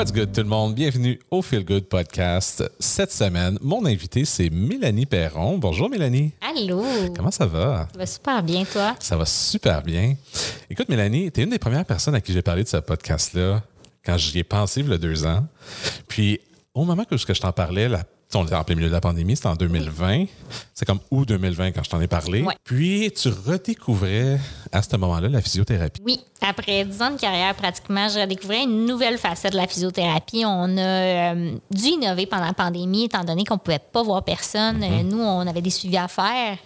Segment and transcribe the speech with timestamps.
[0.00, 0.74] What's good tout le monde?
[0.74, 2.64] Bienvenue au Feel Good Podcast.
[2.78, 5.58] Cette semaine, mon invité, c'est Mélanie Perron.
[5.58, 6.32] Bonjour Mélanie.
[6.40, 6.82] Allô?
[7.14, 7.86] Comment ça va?
[7.92, 8.96] Ça va super bien, toi?
[8.98, 10.14] Ça va super bien.
[10.70, 13.62] Écoute, Mélanie, tu es une des premières personnes à qui j'ai parlé de ce podcast-là
[14.02, 15.46] quand j'y ai pensé il y a deux ans.
[16.08, 16.40] Puis,
[16.72, 18.02] au moment que je t'en parlais, la
[18.38, 20.26] on était en plein milieu de la pandémie, c'était en 2020.
[20.74, 22.44] C'est comme août 2020 quand je t'en ai parlé.
[22.64, 24.38] Puis tu redécouvrais
[24.72, 26.00] à ce moment-là la physiothérapie.
[26.04, 30.44] Oui, après dix ans de carrière, pratiquement, je redécouvrais une nouvelle facette de la physiothérapie.
[30.46, 34.22] On a euh, dû innover pendant la pandémie, étant donné qu'on ne pouvait pas voir
[34.22, 34.82] personne.
[34.82, 36.56] Euh, nous, on avait des suivis à faire.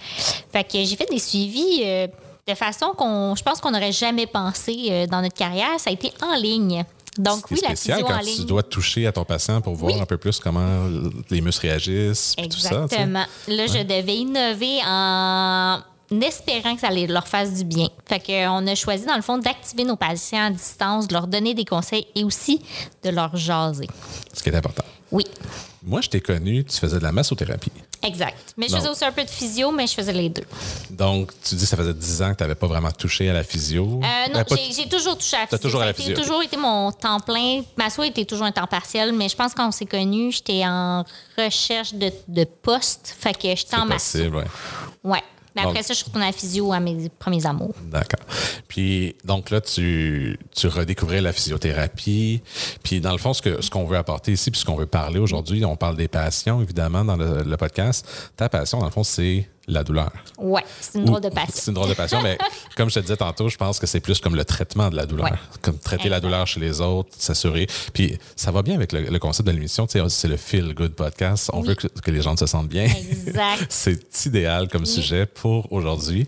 [0.53, 2.07] Fait que j'ai fait des suivis euh,
[2.47, 5.79] de façon qu'on, je pense qu'on n'aurait jamais pensé euh, dans notre carrière.
[5.79, 6.85] Ça a été en ligne.
[7.19, 9.75] Donc C'est oui, la spécial physio quand en tu dois toucher à ton patient pour
[9.75, 10.01] voir Oui.
[10.01, 10.89] un peu plus comment
[11.31, 12.35] les muscles réagissent.
[12.37, 12.85] puis tout ça.
[12.85, 13.25] Exactement.
[13.49, 15.81] Là, je devais innover en
[16.21, 17.89] espérant que ça allait leur fasse du bien.
[18.07, 21.55] Fait qu'on a choisi, dans le fond, d'activer nos patients à distance, de leur donner
[21.55, 22.61] des conseils et aussi
[23.03, 23.89] de leur jaser.
[24.33, 24.85] Ce qui est important.
[25.13, 25.25] Oui,
[25.83, 27.71] Moi, je t'ai connu, tu faisais de la massothérapie.
[28.05, 28.55] Exact.
[28.57, 30.45] Mais je faisais aussi un peu de physio, mais je faisais les deux.
[30.91, 33.33] Donc, tu dis que ça faisait 10 ans que tu n'avais pas vraiment touché à
[33.33, 33.85] la physio.
[34.03, 35.59] Euh, non, Euh, j'ai- j'ai toujours touché à la physio.
[35.59, 36.21] toujours à Ça la physio, ok.
[36.23, 37.63] toujours été mon temps plein.
[37.77, 40.33] Ma soie était toujours un temps partiel, mais je pense que quand on s'est connus,
[40.33, 41.05] j'étais en
[41.37, 43.15] recherche de, de poste.
[43.19, 44.19] Fait que j'étais en C'est masso.
[44.19, 44.45] possible, ouais.
[45.03, 45.23] Ouais.
[45.57, 47.75] Mais après Donc- ça, je suis retournée à la physio à mes premiers amours.
[47.85, 48.27] D'accord.
[48.69, 52.43] Puis, donc là, tu, tu redécouvrais la physiothérapie.
[52.83, 54.87] Puis, dans le fond, ce que ce qu'on veut apporter ici, puis ce qu'on veut
[54.87, 58.33] parler aujourd'hui, on parle des passions, évidemment, dans le, le podcast.
[58.37, 60.11] Ta passion, dans le fond, c'est la douleur.
[60.39, 61.53] Ouais, c'est une drôle de passion.
[61.55, 62.37] C'est une drôle de passion, mais
[62.77, 65.07] comme je te disais tantôt, je pense que c'est plus comme le traitement de la
[65.07, 65.27] douleur.
[65.31, 65.39] Ouais.
[65.63, 67.67] Comme traiter la douleur chez les autres, s'assurer.
[67.93, 69.87] Puis ça va bien avec le, le concept de l'émission.
[69.87, 71.51] Tu sais, c'est le Feel Good Podcast.
[71.53, 71.69] On Oui.
[71.69, 72.85] veut que, que les gens se sentent bien.
[72.85, 73.67] Exact.
[73.69, 76.27] c'est idéal comme sujet pour aujourd'hui.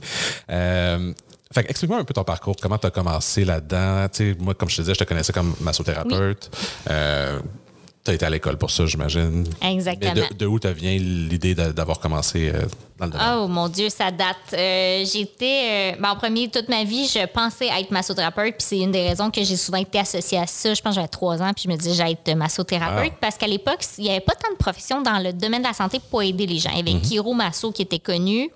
[0.51, 1.13] Euh,
[1.53, 4.09] fait que explique-moi un peu ton parcours, comment tu as commencé là-dedans?
[4.13, 6.51] Tu sais, moi, comme je te disais, je te connaissais comme massothérapeute.
[6.91, 7.39] Euh,
[8.07, 9.47] tu as été à l'école pour ça, j'imagine.
[9.61, 10.13] Exactement.
[10.15, 12.63] Mais de, de où te vient l'idée d'avoir commencé euh,
[12.99, 13.29] dans le domaine?
[13.43, 14.37] Oh mon Dieu, ça date.
[14.55, 15.93] Euh, J'étais.
[15.95, 18.57] euh, ben, en premier, toute ma vie, je pensais être massothérapeute.
[18.57, 20.73] Puis c'est une des raisons que j'ai souvent été associée à ça.
[20.73, 21.53] Je pense que j'avais trois ans.
[21.53, 23.13] Puis je me disais, j'allais être massothérapeute.
[23.15, 23.19] Ah.
[23.21, 25.75] Parce qu'à l'époque, il n'y avait pas tant de professions dans le domaine de la
[25.75, 26.71] santé pour aider les gens.
[26.73, 28.51] Il y avait Kiro Masso qui était connu.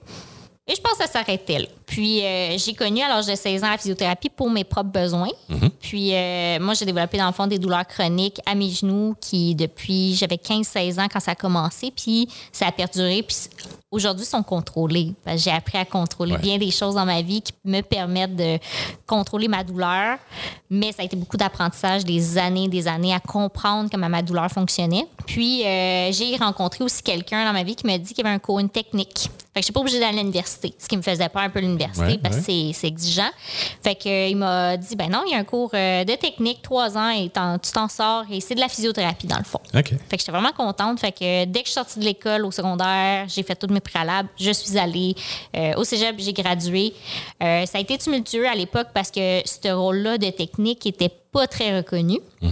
[0.68, 1.66] Et je pense que ça s'arrêtait là.
[1.90, 5.30] Puis euh, j'ai connu à l'âge de 16 ans la physiothérapie pour mes propres besoins.
[5.80, 9.56] Puis euh, moi, j'ai développé dans le fond des douleurs chroniques à mes genoux qui,
[9.56, 11.90] depuis, j'avais 15-16 ans quand ça a commencé.
[11.90, 13.24] Puis ça a perduré.
[13.24, 13.36] Puis
[13.90, 15.14] aujourd'hui, sont contrôlés.
[15.24, 16.38] Parce que J'ai appris à contrôler Ouais.
[16.38, 18.58] bien des choses dans ma vie qui me permettent de
[19.04, 20.18] contrôler ma douleur.
[20.70, 24.48] Mais ça a été beaucoup d'apprentissage, des années, des années à comprendre comment ma douleur
[24.48, 25.08] fonctionnait.
[25.26, 28.36] Puis euh, j'ai rencontré aussi quelqu'un dans ma vie qui m'a dit qu'il y avait
[28.36, 29.28] un cours, une technique.
[29.52, 31.50] Fait que je suis pas obligée d'aller à l'université, ce qui me faisait peur un
[31.50, 33.30] peu l'université Ouais, parce que c'est- c'est exigeant.
[33.82, 36.14] Fait que euh, il m'a dit ben non, il y a un cours euh, de
[36.14, 37.30] technique, trois ans et
[37.62, 39.60] tu t'en sors et c'est de la physiothérapie dans le fond.
[39.88, 41.00] Fait que j'étais vraiment contente.
[41.00, 43.68] Fait que euh, dès que je suis sortie de l'école au secondaire, j'ai fait tous
[43.72, 44.28] mes préalables.
[44.38, 45.14] Je suis allée
[45.56, 46.92] euh, au cégep, j'ai gradué.
[47.42, 51.46] Euh, ça a été tumultueux à l'époque parce que ce rôle-là de technique était pas
[51.46, 52.18] très reconnu.
[52.40, 52.46] Que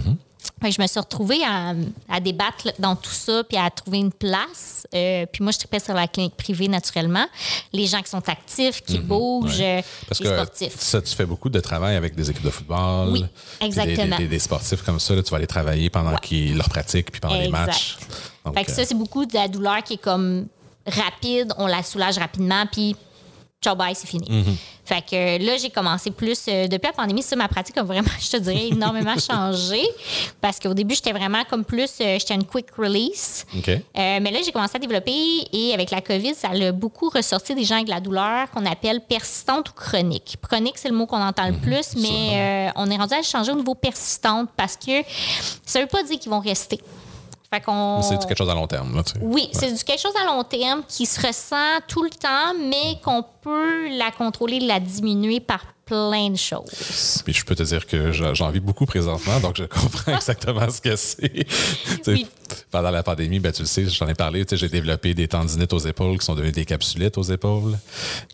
[0.63, 1.73] je me suis retrouvée à,
[2.09, 4.85] à débattre dans tout ça, puis à trouver une place.
[4.93, 7.25] Euh, puis moi, je tripais sur la clinique privée naturellement.
[7.71, 9.63] Les gens qui sont actifs, qui bougent, Mhm.
[9.63, 9.79] Ouais.
[9.79, 10.79] euh, Parce les que sportifs.
[10.79, 13.09] ça, tu fais beaucoup de travail avec des équipes de football.
[13.11, 13.25] Oui,
[13.61, 14.17] exactement.
[14.17, 17.11] Des, des- des sportifs comme ça, là, tu vas aller travailler pendant qu'ils leur pratiquent
[17.11, 17.97] puis pendant les matchs.
[18.45, 20.47] Donc, Fait que euh, ça, c'est beaucoup de la douleur qui est comme
[20.87, 22.95] rapide, on la soulage rapidement, puis
[23.61, 24.25] ciao, bye, c'est fini.
[24.29, 24.55] Mhm.
[24.85, 26.39] Fait que euh, là, j'ai commencé plus.
[26.47, 29.81] euh, depuis la pandémie, ça, ma pratique a vraiment, je te dirais, énormément changé.
[30.41, 31.91] Parce qu'au début, j'étais vraiment comme plus.
[32.01, 33.45] euh, j'étais une quick release.
[33.55, 33.67] OK.
[33.69, 35.13] Euh, mais là, j'ai commencé à développer
[35.51, 38.65] et avec la COVID, ça a beaucoup ressorti des gens avec de la douleur qu'on
[38.65, 40.37] appelle persistante ou chronique.
[40.41, 41.61] Chronique, c'est le mot qu'on entend le Mhm.
[41.61, 45.03] plus, mais on est rendu à le changer au niveau persistante parce que
[45.65, 46.79] ça veut pas dire qu'ils vont rester.
[47.51, 48.01] Fait qu'on...
[48.03, 48.95] C'est quelque chose à long terme.
[48.95, 49.19] Là, tu sais.
[49.21, 52.99] Oui, c'est du quelque chose à long terme qui se ressent tout le temps, mais
[53.03, 57.21] qu'on peut la contrôler, la diminuer par plein de choses.
[57.25, 60.81] Puis je peux te dire que j'en vis beaucoup présentement, donc je comprends exactement ce
[60.81, 61.45] que c'est.
[62.07, 62.27] Oui.
[62.71, 65.79] Pendant la pandémie, ben, tu le sais, j'en ai parlé, j'ai développé des tendinites aux
[65.79, 67.77] épaules qui sont devenues des capsulites aux épaules,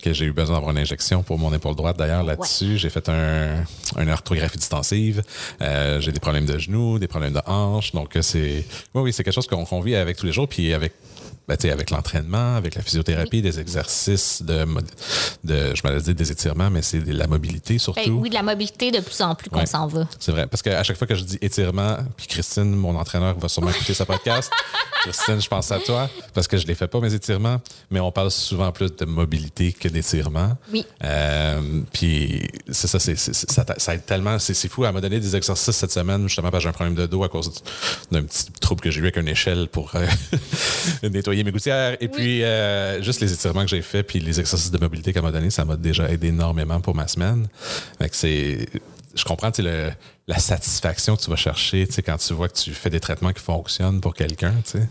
[0.02, 1.96] que j'ai eu besoin d'avoir une injection pour mon épaule droite.
[1.96, 3.64] D'ailleurs, là-dessus, j'ai fait un,
[3.98, 5.22] une orthographie distensive.
[5.60, 7.92] Euh, j'ai des problèmes de genoux, des problèmes de hanches.
[7.92, 8.64] Donc, euh, c'est
[8.94, 10.48] oui, oui, c'est quelque chose qu'on qu'on vit avec tous les jours.
[10.48, 10.92] Puis avec
[11.48, 14.66] ben, tu sais, avec l'entraînement, avec la physiothérapie, des exercices de,
[15.44, 18.00] de je m'allais dire des étirements, mais c'est de la mobilité surtout.
[18.04, 19.66] Ben oui, de la mobilité de plus en plus qu'on Ouais.
[19.66, 20.06] s'en va.
[20.18, 20.46] C'est vrai.
[20.46, 23.94] Parce qu'à chaque fois que je dis étirement, puis Christine, mon entraîneur, va sûrement écouter
[23.94, 24.50] ce podcast.
[25.02, 27.60] Christine, je pense à toi parce que je ne les fais pas, mes étirements,
[27.92, 30.56] mais on parle souvent plus de mobilité que d'étirement.
[30.72, 30.84] Oui.
[31.04, 34.38] Euh, puis c'est ça, c'est, ça, ça aide tellement.
[34.40, 34.84] C'est, c'est fou.
[34.84, 37.22] Elle m'a donné des exercices cette semaine, justement, parce que j'ai un problème de dos
[37.22, 37.52] à cause
[38.10, 40.06] d'un petit trouble que j'ai eu avec une échelle pour euh,
[41.04, 41.96] nettoyer mes gouttières.
[42.00, 45.22] Et puis, euh, juste les étirements que j'ai faits, puis les exercices de mobilité qu'elle
[45.22, 47.48] m'a donné, ça m'a déjà aidé énormément pour ma semaine.
[47.98, 48.66] Fait que c'est.
[49.14, 49.90] Je comprends tu le-
[50.28, 53.00] la satisfaction que tu vas chercher tu sais, quand tu vois que tu fais des
[53.00, 54.52] traitements qui fonctionnent pour quelqu'un.
[54.64, 54.88] tu sais.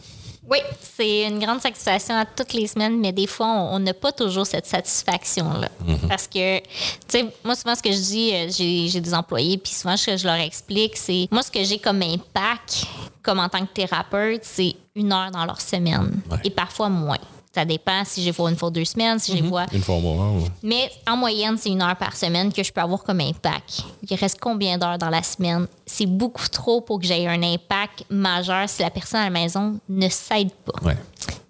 [0.50, 4.12] Oui, c'est une grande satisfaction à toutes les semaines, mais des fois, on n'a pas
[4.12, 5.70] toujours cette satisfaction-là.
[6.08, 6.66] Parce que, tu
[7.08, 10.06] sais, moi, souvent, ce que je dis, euh, j'ai j'ai des employés, puis souvent, ce
[10.12, 12.86] que je leur explique, c'est moi, ce que j'ai comme impact,
[13.24, 16.38] comme en tant que thérapeute, c'est une heure dans leur semaine, Ouais.
[16.44, 17.18] et parfois moins.
[17.56, 19.66] Ça dépend si j'ai vois une fois deux semaines, si j'ai vois.
[19.72, 20.30] Une fois au mois.
[20.62, 23.84] Mais en moyenne, c'est une heure par semaine que je peux avoir comme impact.
[24.10, 25.66] Il reste combien d'heures dans la semaine?
[25.86, 29.80] C'est beaucoup trop pour que j'aie un impact majeur si la personne à la maison
[29.88, 30.86] ne s'aide pas.
[30.86, 30.98] Ouais.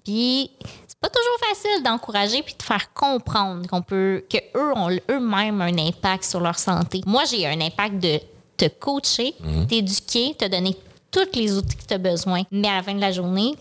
[0.03, 0.51] Puis
[0.87, 5.59] c'est pas toujours facile d'encourager puis de faire comprendre qu'on peut que eux ont eux-mêmes
[5.61, 7.01] un impact sur leur santé.
[7.07, 8.19] Moi, j'ai un impact de
[8.57, 9.65] te coacher, Mhm.
[9.65, 10.77] t'éduquer, te donner
[11.09, 12.43] tous les outils que tu as besoin.
[12.51, 13.55] Mais à la fin de la journée,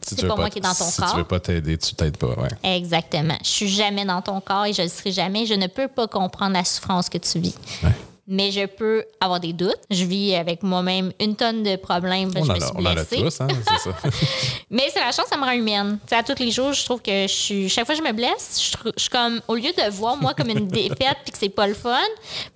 [0.00, 1.10] Si C'est pas moi qui est dans ton si corps.
[1.12, 2.28] tu veux pas t'aider, tu t'aides pas.
[2.28, 2.76] Ouais.
[2.76, 3.36] Exactement.
[3.42, 5.46] Je suis jamais dans ton corps et je le serai jamais.
[5.46, 7.54] Je ne peux pas comprendre la souffrance que tu vis.
[7.82, 7.90] Ouais.
[8.30, 9.80] Mais je peux avoir des doutes.
[9.90, 12.30] Je vis avec moi-même une tonne de problèmes.
[12.36, 13.96] On, je en me suis on en a tous, hein, c'est ça.
[14.70, 15.98] Mais c'est la chance, ça me rend humaine.
[16.10, 17.68] À tous les jours, je trouve que je suis.
[17.70, 19.40] Chaque fois que je me blesse, je suis comme.
[19.48, 21.96] Au lieu de voir moi comme une défaite puis que c'est pas le fun,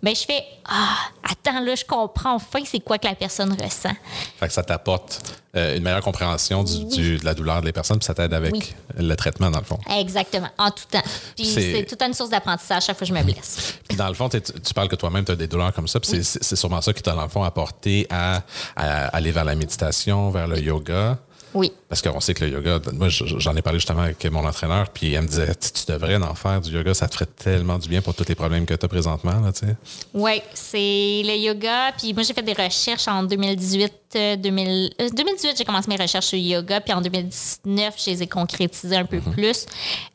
[0.02, 3.96] ben je fais Ah, attends, là, je comprends enfin c'est quoi que la personne ressent.
[4.38, 5.22] Fait que ça t'apporte
[5.54, 8.52] euh, une meilleure compréhension du, du- de la douleur des personnes, puis ça t'aide avec
[8.52, 8.74] Oui.
[8.98, 9.78] le traitement, dans le fond.
[9.98, 11.02] Exactement, en tout temps.
[11.36, 13.74] Puis C'est- toute une source d'apprentissage chaque fois que je me blesse.
[13.88, 16.00] Puis dans le fond, t'es- tu parles que toi-même, tu as des douleurs comme ça,
[16.00, 18.42] puis c'est- c'est c'est sûrement ça qui t'a, dans le fond, apporté à,
[18.76, 21.18] à aller vers la méditation, vers le yoga.
[21.54, 21.72] Oui.
[21.88, 25.12] Parce qu'on sait que le yoga, moi j'en ai parlé justement avec mon entraîneur, puis
[25.12, 27.88] elle me disait, tu tu devrais en faire du yoga, ça te ferait tellement du
[27.88, 29.40] bien pour tous les problèmes que tu as présentement.
[29.40, 29.76] Là, tu sais.
[30.14, 31.92] Oui, c'est le yoga.
[31.98, 33.92] Puis moi, j'ai fait des recherches en 2018.
[34.14, 36.80] euh, 2000, euh, 2018, j'ai commencé mes recherches sur le yoga.
[36.80, 39.66] Puis en 2019, je les ai concrétisées un peu plus.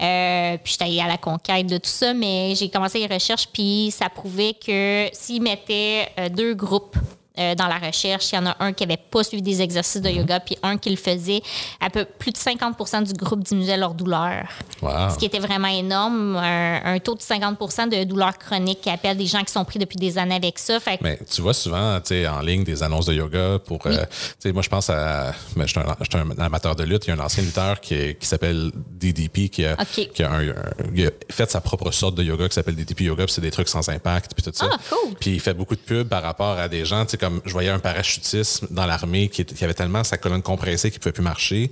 [0.02, 2.14] Euh, puis j'étais allée à la conquête de tout ça.
[2.14, 3.48] Mais j'ai commencé les recherches.
[3.52, 6.98] Puis ça prouvait que s'ils mettaient euh, deux groupes
[7.40, 8.32] euh, dans la recherche.
[8.32, 10.78] Il y en a un qui n'avait pas suivi des exercices de yoga, puis un
[10.78, 11.42] qui le faisait.
[11.80, 14.46] À peu plus de 50% du groupe diminuait leur douleur.
[14.82, 15.10] Wow.
[15.12, 16.36] Ce qui était vraiment énorme.
[16.38, 17.58] Un, un taux de 50
[17.92, 20.80] de douleurs chroniques qui appellent des gens qui sont pris depuis des années avec ça.
[20.80, 23.80] Fait que- Mais tu vois souvent en ligne des annonces de yoga pour.
[23.86, 24.06] euh,
[24.54, 25.34] moi, je pense à.
[25.56, 27.06] je suis un, amateur de lutte.
[27.06, 30.10] Il y a un ancien lutteur qui, s'appelle DDP qui a, OK.
[30.14, 30.54] qui a un- un-
[30.94, 33.26] il a fait sa propre sorte de yoga qui s'appelle DDP Yoga.
[33.26, 34.34] puis c'est des trucs sans impact.
[34.36, 34.70] Puis tout ça.
[34.72, 35.14] Ah, cool.
[35.20, 37.08] Puis il fait beaucoup de pubs par rapport à des gens.
[37.08, 41.00] Sais, comme je voyais un parachutisme dans l'armée qui, avait tellement sa colonne compressée qu'il
[41.00, 41.72] ne pouvait plus marcher.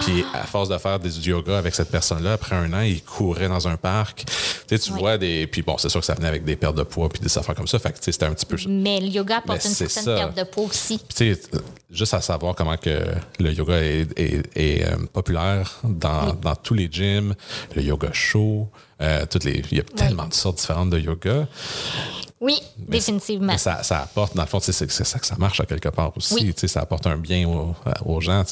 [0.00, 3.02] Puis à force de faire des, du yoga avec cette personne-là, après un an, il
[3.02, 4.24] courait dans un parc.
[4.24, 4.32] Tu
[4.68, 4.98] sais, tu Oui.
[5.00, 5.46] vois des.
[5.46, 7.54] Puis bon, c'est sûr que ça venait avec des pertes de poids puis des affaires
[7.54, 7.78] comme ça.
[7.78, 8.56] Fait que tu sais, c'était un petit peu.
[8.66, 10.14] Mais le yoga apporte une certaine ça.
[10.14, 10.96] perte de poids aussi.
[10.98, 11.40] Puis, tu sais,
[11.90, 13.04] juste à savoir comment que
[13.40, 17.34] le yoga est, est- est, euh, populaire dans, dans tous les gyms,
[17.76, 18.68] le yoga chaud,
[19.02, 21.46] euh, toutes les, il y a tellement de sortes différentes de yoga.
[22.44, 23.52] Oui, Mais définitivement.
[23.54, 26.12] Mais ça, ça apporte, dans le fond, c'est ça que ça marche à quelque part
[26.14, 26.34] aussi.
[26.34, 26.68] Oui.
[26.68, 27.74] Ça apporte un bien aux,
[28.04, 28.44] aux gens.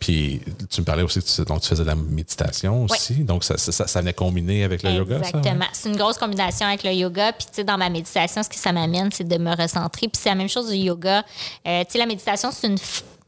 [0.00, 3.14] Puis tu me parlais aussi, tu, donc tu faisais de la méditation aussi.
[3.14, 5.18] Donc ça, ça, venait combiner avec le yoga?
[5.18, 5.66] Exactement.
[5.72, 7.32] C'est une grosse combinaison avec le yoga.
[7.32, 10.08] Puis, dans ma méditation, ce que ça m'amène, c'est de me recentrer.
[10.08, 11.24] Puis, c'est la même chose du yoga.
[11.68, 12.78] Euh, la méditation, c'est une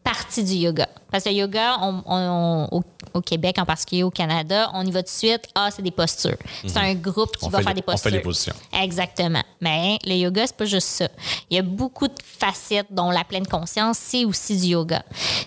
[0.03, 0.89] partie du yoga.
[1.11, 2.83] Parce que le yoga, on- on- au,
[3.15, 5.43] au Québec, en particulier au Canada, on y va tout de suite.
[5.55, 6.37] Ah, c'est des postures.
[6.67, 7.51] C'est un groupe qui Mhm.
[7.53, 8.11] Va faire les- des on fait postures.
[8.11, 8.55] les positions.
[8.83, 9.43] Exactement.
[9.61, 11.09] Mais le yoga, c'est pas juste ça.
[11.51, 15.03] Il y a beaucoup de facettes, dont la pleine conscience, c'est aussi du yoga.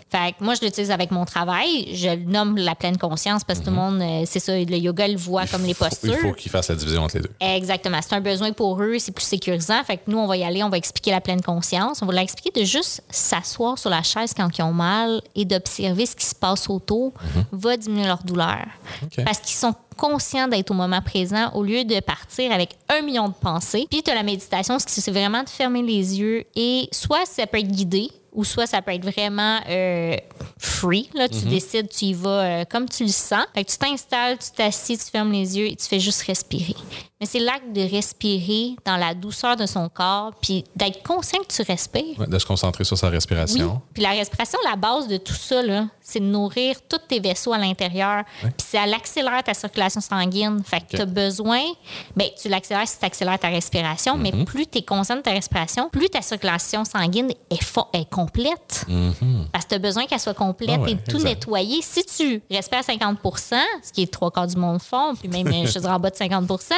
[0.10, 1.96] Fait que moi, je l'utilise avec mon travail.
[1.96, 4.78] Je le nomme la pleine conscience parce que tout le monde, euh, c'est ça, le
[4.78, 5.76] yoga le voit comme les Mhm.
[5.76, 6.14] Postures.
[6.14, 7.32] Il faut qu'ils fassent la division entre les deux.
[7.40, 8.00] Exactement.
[8.02, 9.84] C'est un besoin pour eux, c'est plus sécurisant.
[9.84, 12.02] Fait que nous, on va y aller, on va expliquer la pleine conscience.
[12.02, 15.46] On va leur expliquer de juste s'asseoir sur la chaise quand ils ont mal et
[15.52, 17.14] d'observer ce qui se passe autour
[17.52, 18.66] va diminuer leur douleur.
[19.26, 23.28] Parce qu'ils sont conscients d'être au moment présent au lieu de partir avec un million
[23.28, 23.88] de pensées.
[23.90, 27.26] Puis, tu as la méditation, ce qui c'est vraiment de fermer les yeux et soit
[27.26, 30.16] ça peut être guidé ou soit ça peut être vraiment euh,
[30.58, 31.10] free.
[31.14, 33.46] Là, tu décides, tu y vas euh, comme tu le sens.
[33.54, 36.76] Fait que tu t'installes, tu t'assis, tu fermes les yeux et tu fais juste respirer.
[37.20, 41.54] Mais c'est l'acte de respirer dans la douceur de son corps, puis d'être conscient que
[41.54, 42.18] tu respires.
[42.20, 43.14] Ouais, de se concentrer sur sa Oui.
[43.14, 43.80] respiration.
[43.94, 45.62] Puis la respiration, la base de tout ça,
[46.02, 48.24] c'est de nourrir tous tes vaisseaux à l'intérieur.
[48.42, 50.64] Puis ça accélère ta circulation sanguine.
[50.66, 51.62] Fait que tu as besoin,
[52.16, 54.22] ben, tu l'accélères si tu accélères ta respiration, Mhm.
[54.24, 57.56] mais plus tu es conscient de ta respiration, plus ta circulation sanguine est,
[57.94, 58.86] est complète.
[59.52, 60.78] Parce que tu as besoin qu'elle soit complète Mhm.
[60.80, 61.30] Ah ouais, et tout exact.
[61.30, 61.82] nettoyer.
[61.82, 65.48] Si tu respires à 50% ce qui est trois quarts du monde fond, puis même,
[65.68, 66.74] je te dirais en bas de 50%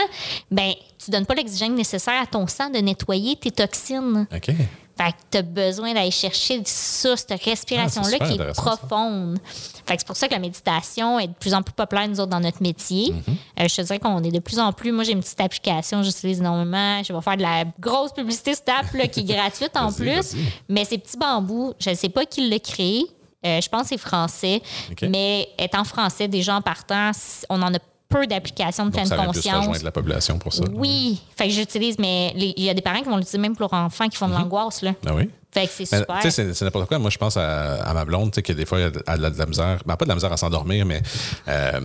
[0.51, 0.73] ben
[1.03, 4.25] tu donnes pas l'oxygène nécessaire à ton sang de nettoyer tes toxines.
[4.33, 4.51] OK.
[4.95, 8.61] Fait que tu as besoin d'aller chercher ça, cette respiration-là Ah, qui est ça.
[8.61, 9.39] profonde.
[9.87, 12.19] Fait que c'est pour ça que la méditation est de plus en plus populaire, nous
[12.19, 13.11] autres, dans notre métier.
[13.11, 13.61] Mm-hmm.
[13.63, 14.91] Euh, je te dirais qu'on est de plus en plus.
[14.91, 17.01] Moi, j'ai une petite application, j'utilise énormément.
[17.03, 20.35] Je vais faire de la grosse publicité cette app là, qui est gratuite en plus.
[20.69, 23.03] Mais ces petits bambous, je ne sais pas qui l'a créé.
[23.45, 24.61] Euh, je pense que c'est français.
[24.91, 25.01] OK.
[25.09, 27.11] Mais étant français, déjà en partant,
[27.49, 27.79] on en a
[28.13, 29.57] peu d'applications de Donc, pleine ça vient plus conscience.
[29.59, 30.63] rejoindre la population pour ça.
[30.73, 31.21] Oui.
[31.37, 33.79] Fait que j'utilise, mais il y a des parents qui vont l'utiliser même pour leurs
[33.81, 34.81] enfants qui font de l'angoisse.
[34.81, 34.93] là.
[35.05, 35.29] Ah oui?
[35.51, 36.17] Fait que c'est super.
[36.19, 36.97] Tu sais, c'est- n'importe quoi.
[36.97, 39.29] Moi, je pense à, à ma blonde, tu sais, que des fois, elle a de,
[39.35, 39.79] de la misère.
[39.85, 40.99] Ben, pas de la misère à s'endormir, mais
[41.47, 41.79] euh,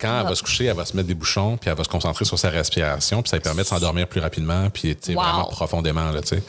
[0.00, 1.88] quand elle va se coucher, elle va se mettre des bouchons, puis elle va se
[1.88, 5.14] concentrer sur sa respiration, puis ça lui permet de s'endormir plus rapidement, puis tu sais,
[5.14, 5.22] Wow.
[5.22, 6.42] vraiment profondément, là, tu sais.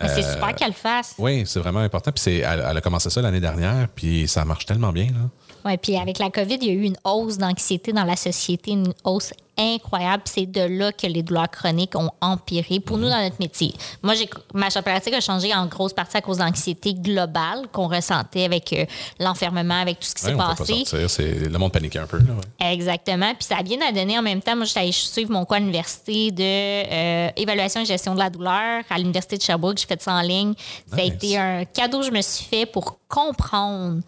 [0.00, 1.14] Mais c'est Euh, super qu'elle le fasse.
[1.18, 2.10] Oui, c'est vraiment important.
[2.10, 5.04] Puis elle, elle a commencé ça l'année dernière, puis ça marche tellement bien.
[5.06, 5.28] Là.
[5.64, 8.72] Ouais, puis avec la COVID, il y a eu une hausse d'anxiété dans la société,
[8.72, 10.24] une hausse incroyable.
[10.24, 13.02] Puis C'est de là que les douleurs chroniques ont empiré pour Mhm.
[13.04, 13.72] nous dans notre métier.
[14.02, 18.44] Moi, j'ai ma pratique a changé en grosse partie à cause d'anxiété globale qu'on ressentait
[18.44, 18.84] avec euh,
[19.20, 20.84] l'enfermement, avec tout ce qui Ouais, s'est on peut pas passé.
[20.84, 21.08] sortir.
[21.10, 22.18] C'est, le monde paniquait un peu.
[22.18, 22.72] Là, ouais.
[22.72, 23.32] Exactement.
[23.34, 24.56] Puis ça a bien à donner en même temps.
[24.56, 28.28] Moi, j'étais allée suivre mon cours à l'université de euh, évaluation et gestion de la
[28.30, 29.78] douleur à l'université de Sherbrooke.
[29.78, 30.54] J'ai fait ça en ligne.
[30.90, 34.00] Ça a été un cadeau que je me suis fait pour comprendre.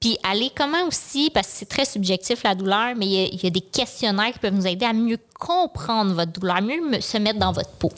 [0.00, 3.46] Puis aller comment aussi, parce que c'est très subjectif la douleur, mais il y, y
[3.46, 7.38] a des questionnaires qui peuvent nous aider à mieux comprendre votre douleur, mieux se mettre
[7.40, 7.90] dans votre peau.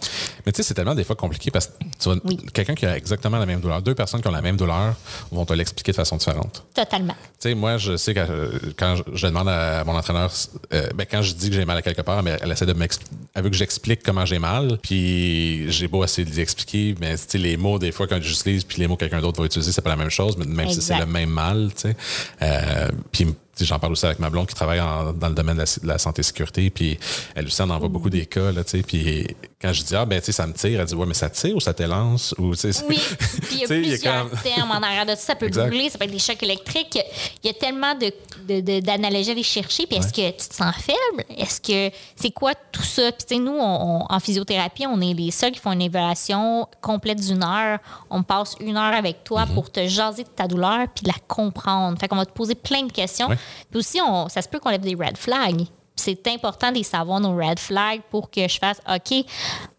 [0.46, 2.38] Mais tu sais, c'est tellement des fois compliqué parce que Oui.
[2.54, 4.94] quelqu'un qui a exactement la même douleur, deux personnes qui ont la même douleur
[5.30, 6.64] vont te l'expliquer de façon différente.
[6.74, 7.14] Totalement.
[7.40, 10.30] Tu sais, moi, je sais que euh, quand je, je demande à mon entraîneur,
[10.72, 12.72] euh, ben, quand je dis que j'ai mal à quelque part, mais elle essaie de
[12.72, 16.94] m'expliquer, elle veut que j'explique comment j'ai mal, puis j'ai beau essayer de lui expliquer,
[17.00, 19.40] mais tu sais, les mots, des fois, quand j'utilise, puis les mots que quelqu'un d'autre
[19.40, 21.82] va utiliser, c'est pas la même chose, mais même si c'est le même mal, tu
[21.82, 21.96] sais.
[22.42, 25.34] Euh, puis tu sais, j'en parle aussi avec ma blonde qui travaille en- dans le
[25.34, 26.98] domaine de la, de la santé sécurité, puis
[27.34, 29.26] elle aussi en envoie beaucoup des cas, là, tu sais, puis
[29.60, 31.30] quand je dis, ah, ben, tu sais, ça me tire, elle dit, ouais, mais ça
[31.30, 32.98] tire ou ça t'élance, ou, tu sais, Oui,
[33.42, 35.16] puis il y a plusieurs termes en arrière de ça.
[35.16, 36.98] Ça peut brûler, ça peut être des chocs électriques.
[37.44, 38.12] Il y a tellement de,
[38.48, 39.86] de- de- d'analogies à aller chercher.
[39.86, 41.24] Puis est-ce que tu te sens faible?
[41.38, 43.12] Est-ce que c'est quoi tout ça?
[43.12, 45.82] Puis tu sais, nous, on- on- en physiothérapie, on est les seuls qui font une
[45.82, 47.78] évaluation complète d'une heure.
[48.10, 49.54] On passe une heure avec toi Mm-hmm.
[49.54, 51.98] pour te jaser de ta douleur puis de la comprendre.
[51.98, 53.28] Fait qu'on va te poser plein de questions.
[53.28, 53.38] Ouais.
[53.70, 55.66] Puis aussi, on, ça se peut qu'on lève des red flags.
[55.94, 59.24] C'est important de savoir nos red flags pour que je fasse OK,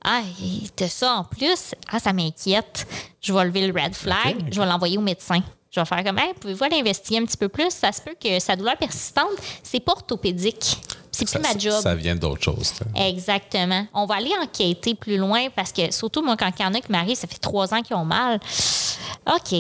[0.06, 0.22] ah,
[0.76, 2.86] t'as ça en plus, ah, ça m'inquiète.
[3.20, 5.42] Je vais lever le red flag, je vais l'envoyer au médecin.
[5.74, 7.72] Je vais faire comme, hey, pouvez-vous aller investiguer un petit peu plus?
[7.72, 9.32] Ça se peut que sa douleur persistante,
[9.64, 10.78] c'est pas orthopédique.
[11.12, 11.82] C'est ça, plus ma job.
[11.82, 12.74] ça vient d'autre chose.
[12.96, 13.88] Exactement.
[13.92, 16.80] On va aller enquêter plus loin parce que, surtout, moi, quand il y en a
[16.80, 18.40] qui m'arrivent, ça fait trois ans qu'ils ont mal.
[19.28, 19.56] OK.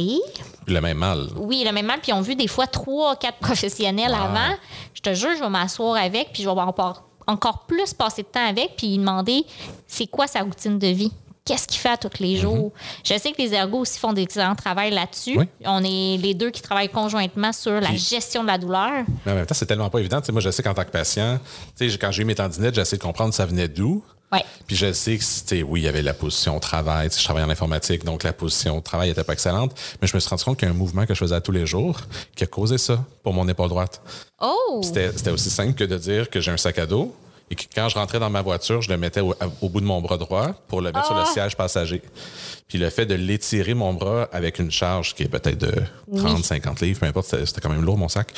[0.68, 1.30] Le même mal.
[1.36, 2.00] Oui, le même mal.
[2.00, 4.56] Puis ils ont vu des fois trois, quatre professionnels avant.
[4.94, 8.28] Je te jure, je vais m'asseoir avec, puis je vais encore, encore plus passer de
[8.28, 9.46] temps avec, puis demander
[9.88, 11.12] c'est quoi sa routine de vie?
[11.46, 12.72] Qu'est-ce qu'il fait à tous les jours?
[13.04, 15.34] Je sais que les ergots aussi font des excellents travail là-dessus.
[15.34, 15.40] Mhm.
[15.40, 15.48] Oui.
[15.66, 19.04] On est les deux qui travaillent conjointement sur la Puis- gestion de la douleur.
[19.26, 20.22] Mais en même temps, c'est tellement pas évident.
[20.32, 21.40] Moi, je sais qu'en tant que patient,
[21.80, 24.02] quand j'ai eu mes tendinites, j'ai essayé de comprendre ça venait d'où.
[24.32, 24.44] Ouais.
[24.66, 27.10] Puis je sais que c'était, oui, il y avait la position au travail.
[27.16, 29.78] Je travaillais en informatique, donc la position au travail n'était pas excellente.
[30.02, 31.42] Mais je me suis rendu compte qu'il y a un mouvement que je faisais à
[31.42, 32.00] tous les jours
[32.36, 34.02] qui a causé ça pour mon épaule droite.
[34.42, 34.82] Oh!
[34.82, 37.14] C'était aussi simple que de dire que j'ai un sac à dos
[37.54, 39.86] et que quand je rentrais dans ma voiture, je le mettais au, au bout de
[39.86, 41.32] mon bras droit pour le mettre sur le Ah!
[41.32, 42.02] siège passager.
[42.68, 45.72] Puis le fait de l'étirer mon bras avec une charge qui est peut-être de
[46.18, 48.34] 30, 50 livres, peu importe, c'était, c'était quand même lourd mon sac.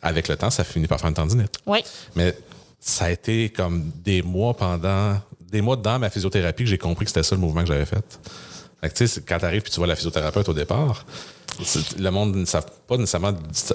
[0.00, 1.58] Avec le temps, ça finit par faire une tendinite.
[1.66, 1.80] Oui.
[2.14, 2.34] Mais
[2.80, 5.20] ça a été comme des mois pendant,
[5.50, 7.84] des mois dans ma physiothérapie que j'ai compris que c'était ça le mouvement que j'avais
[7.84, 8.18] fait.
[8.88, 11.04] Fait que, quand tu arrives et tu vois la physiothérapeute au départ,
[11.98, 13.32] le monde ne savent pas nécessairement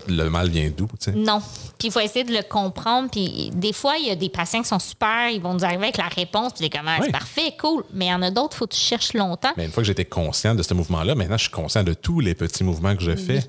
[0.07, 0.85] le mal vient d'où.
[0.99, 1.11] tu sais.
[1.13, 1.39] Non.
[1.79, 3.09] Puis il faut essayer de le comprendre.
[3.09, 5.83] Puis des fois, il y a des patients qui sont super, ils vont nous arriver
[5.85, 7.05] avec la réponse, puis t'es comme, Ah, Oui.
[7.07, 7.83] c'est parfait, cool.
[7.93, 9.51] Mais il y en a d'autres, il faut que tu cherches longtemps.
[9.57, 12.19] Mais une fois que j'étais conscient de ce mouvement-là, maintenant je suis conscient de tous
[12.19, 13.39] les petits mouvements que je fais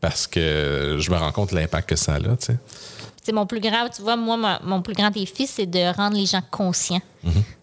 [0.00, 2.20] parce que je me rends compte de l'impact que ça a.
[2.20, 2.56] tu sais.
[3.26, 6.16] C'est mon plus grand, tu vois, moi, mon, mon plus grand défi, c'est de rendre
[6.16, 7.00] les gens conscients.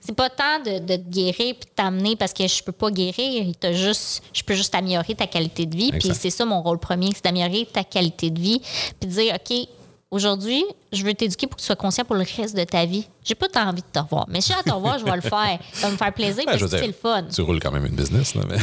[0.02, 2.92] C'est pas tant de, de te guérir puis de t'amener parce que je peux pas
[2.92, 3.50] guérir.
[3.58, 5.94] T'as juste, je peux juste améliorer ta qualité de vie.
[5.94, 8.60] Puis c'est ça mon rôle premier, c'est d'améliorer ta qualité de vie.
[9.00, 9.68] Puis de dire, OK,
[10.14, 13.08] aujourd'hui, je veux t'éduquer pour que tu sois conscient pour le reste de ta vie.
[13.24, 14.26] J'ai pas tant envie de te revoir.
[14.30, 15.60] Mais si j'ai à te revoir, je vais le faire.
[15.74, 17.24] Ça va me faire plaisir parce je que c'est le fun.
[17.34, 18.58] Tu roules quand même une business, là, mais.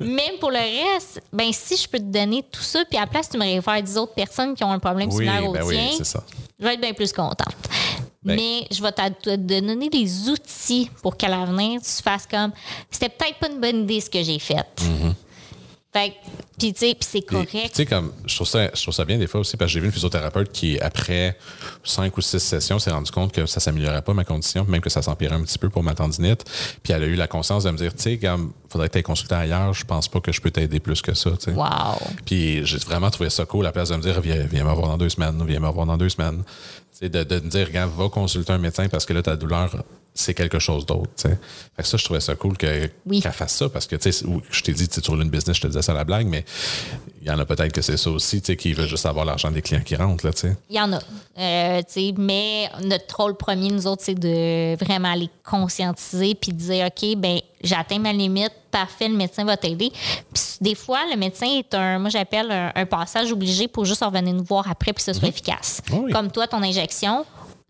[0.06, 0.58] Même pour le
[0.94, 3.44] reste, ben si je peux te donner tout ça, puis à la place, tu me
[3.44, 6.04] réfères 10 autres personnes qui ont un problème Oui, similaire au ben oui, tien, c'est
[6.04, 6.22] ça.
[6.58, 7.36] je vais être bien plus contente.
[8.22, 12.50] Ben- Mais je vais te donner des outils pour qu'à l'avenir, tu fasses comme
[12.90, 14.66] c'était peut-être pas une bonne idée ce que j'ai fait.
[15.96, 16.12] Fait
[16.58, 17.52] puis tu sais, c'est correct.
[17.52, 19.74] Tu sais, comme, je trouve, ça, je trouve ça bien des fois aussi, parce que
[19.74, 21.36] j'ai vu une physiothérapeute qui, après
[21.84, 24.88] cinq ou six sessions, s'est rendu compte que ça s'améliorait pas ma condition, même que
[24.88, 26.44] ça s'empirait un petit peu pour ma tendinite.
[26.82, 29.02] Puis elle a eu la conscience de me dire, tu sais, comme, faudrait que tu
[29.02, 31.52] consulté ailleurs, je pense pas que je peux t'aider plus que ça, tu sais.
[31.52, 31.98] Wow.
[32.24, 34.72] Puis j'ai vraiment trouvé ça cool, à la place de me dire, viens, viens me
[34.72, 36.42] voir dans deux semaines, viens me voir dans deux semaines.
[36.92, 39.36] Tu sais, de, de me dire, regarde, va consulter un médecin parce que là, ta
[39.36, 39.84] douleur,
[40.18, 41.10] c'est quelque chose d'autre.
[41.16, 41.38] tu sais.
[41.76, 43.20] Fait que ça, je trouvais ça cool que- Oui.
[43.20, 44.10] qu'elle fasse ça parce que, tu
[44.50, 46.44] je t'ai dit, tu roules une business, je te disais ça à la blague, mais
[47.22, 49.24] il y en a peut-être que c'est ça aussi, tu sais, qui veut juste avoir
[49.24, 50.56] l'argent des clients qui rentrent, là, tu sais.
[50.70, 50.98] Il y en a.
[51.38, 56.52] Euh, tu sais, mais notre rôle premier, nous autres, c'est de vraiment les conscientiser puis
[56.52, 59.90] de dire, OK, ben j'ai atteint ma limite, parfait, le médecin va t'aider.
[60.32, 64.04] Puis des fois, le médecin est un, moi j'appelle un, un passage obligé pour juste
[64.04, 65.80] revenir nous voir après puis que ce soit efficace.
[65.92, 66.12] Oh oui.
[66.12, 67.24] Comme toi, ton injection,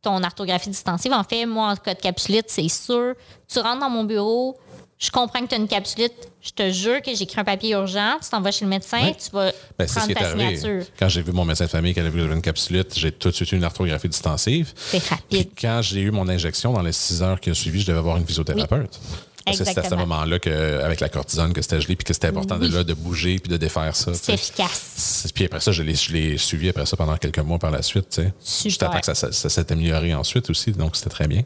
[0.07, 3.15] ton arthographie distensive, en fait, moi, en cas de capsulite, c'est sûr.
[3.53, 4.57] Tu rentres dans mon bureau,
[4.99, 8.17] je comprends que tu as une capsulite, je te jure que j'écris un papier urgent,
[8.23, 9.15] tu t'en vas chez le médecin, Ouais.
[9.17, 10.57] tu vas Ben, c'est ce prendre qui est ta arrivé.
[10.57, 10.85] signature.
[10.99, 13.11] Quand j'ai vu mon médecin de famille qu'elle avait vu que j'avais une capsulite, j'ai
[13.13, 14.73] tout de suite eu une arthrographie distensive.
[14.77, 15.51] C'est Puis rapide.
[15.61, 18.17] quand j'ai eu mon injection, dans les six heures qui ont suivi, je devais avoir
[18.17, 18.99] une physiothérapeute.
[19.47, 22.13] Parce que c'était à ce moment-là, que, avec la cortisone, que c'était gelé, puis que
[22.13, 24.13] c'était important de, là, de bouger puis de défaire ça.
[24.13, 24.93] C'est efficace.
[24.97, 28.09] C'est- Puis après ça, je l'ai, suivi après ça pendant quelques mois par la suite.
[28.11, 28.33] tu sais.
[28.41, 28.71] Super.
[28.71, 31.43] Juste après que ça, ça- ça s'est amélioré ensuite aussi, donc c'était très bien.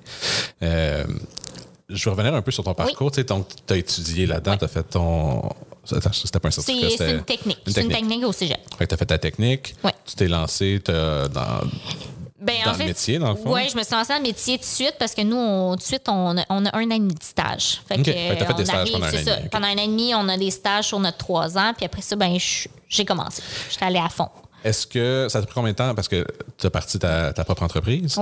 [0.62, 1.04] Euh,
[1.90, 3.10] je vais revenir un peu sur ton parcours.
[3.10, 3.20] Tu
[3.68, 5.42] as étudié là-dedans, tu as fait ton.
[5.92, 7.04] Attends, c'était pas un C'est certificat.
[7.04, 7.58] c'est une technique.
[7.66, 8.24] C'est une technique.
[8.24, 9.74] au que tu as fait ta technique,
[10.06, 11.60] tu t'es lancé dans.
[12.40, 13.52] Ben, Dans en le fait, métier, dans le fond?
[13.52, 15.72] Oui, je me suis lancée dans le métier tout de suite parce que nous, on,
[15.72, 17.80] tout de suite, on a, on a un an et demi de stage.
[17.86, 19.36] Fait que, Fait des stages pendant un an et ça.
[19.36, 19.48] demi.
[19.50, 21.72] Pendant un an et demi, on a des stages sur notre trois ans.
[21.76, 22.36] Puis après ça, ben,
[22.88, 23.42] j'ai commencé.
[23.68, 24.28] Je suis allée à fond.
[24.64, 25.94] Est-ce que ça t'a pris combien de temps?
[25.94, 26.24] Parce que
[26.58, 28.14] tu as parti ta, ta propre entreprise.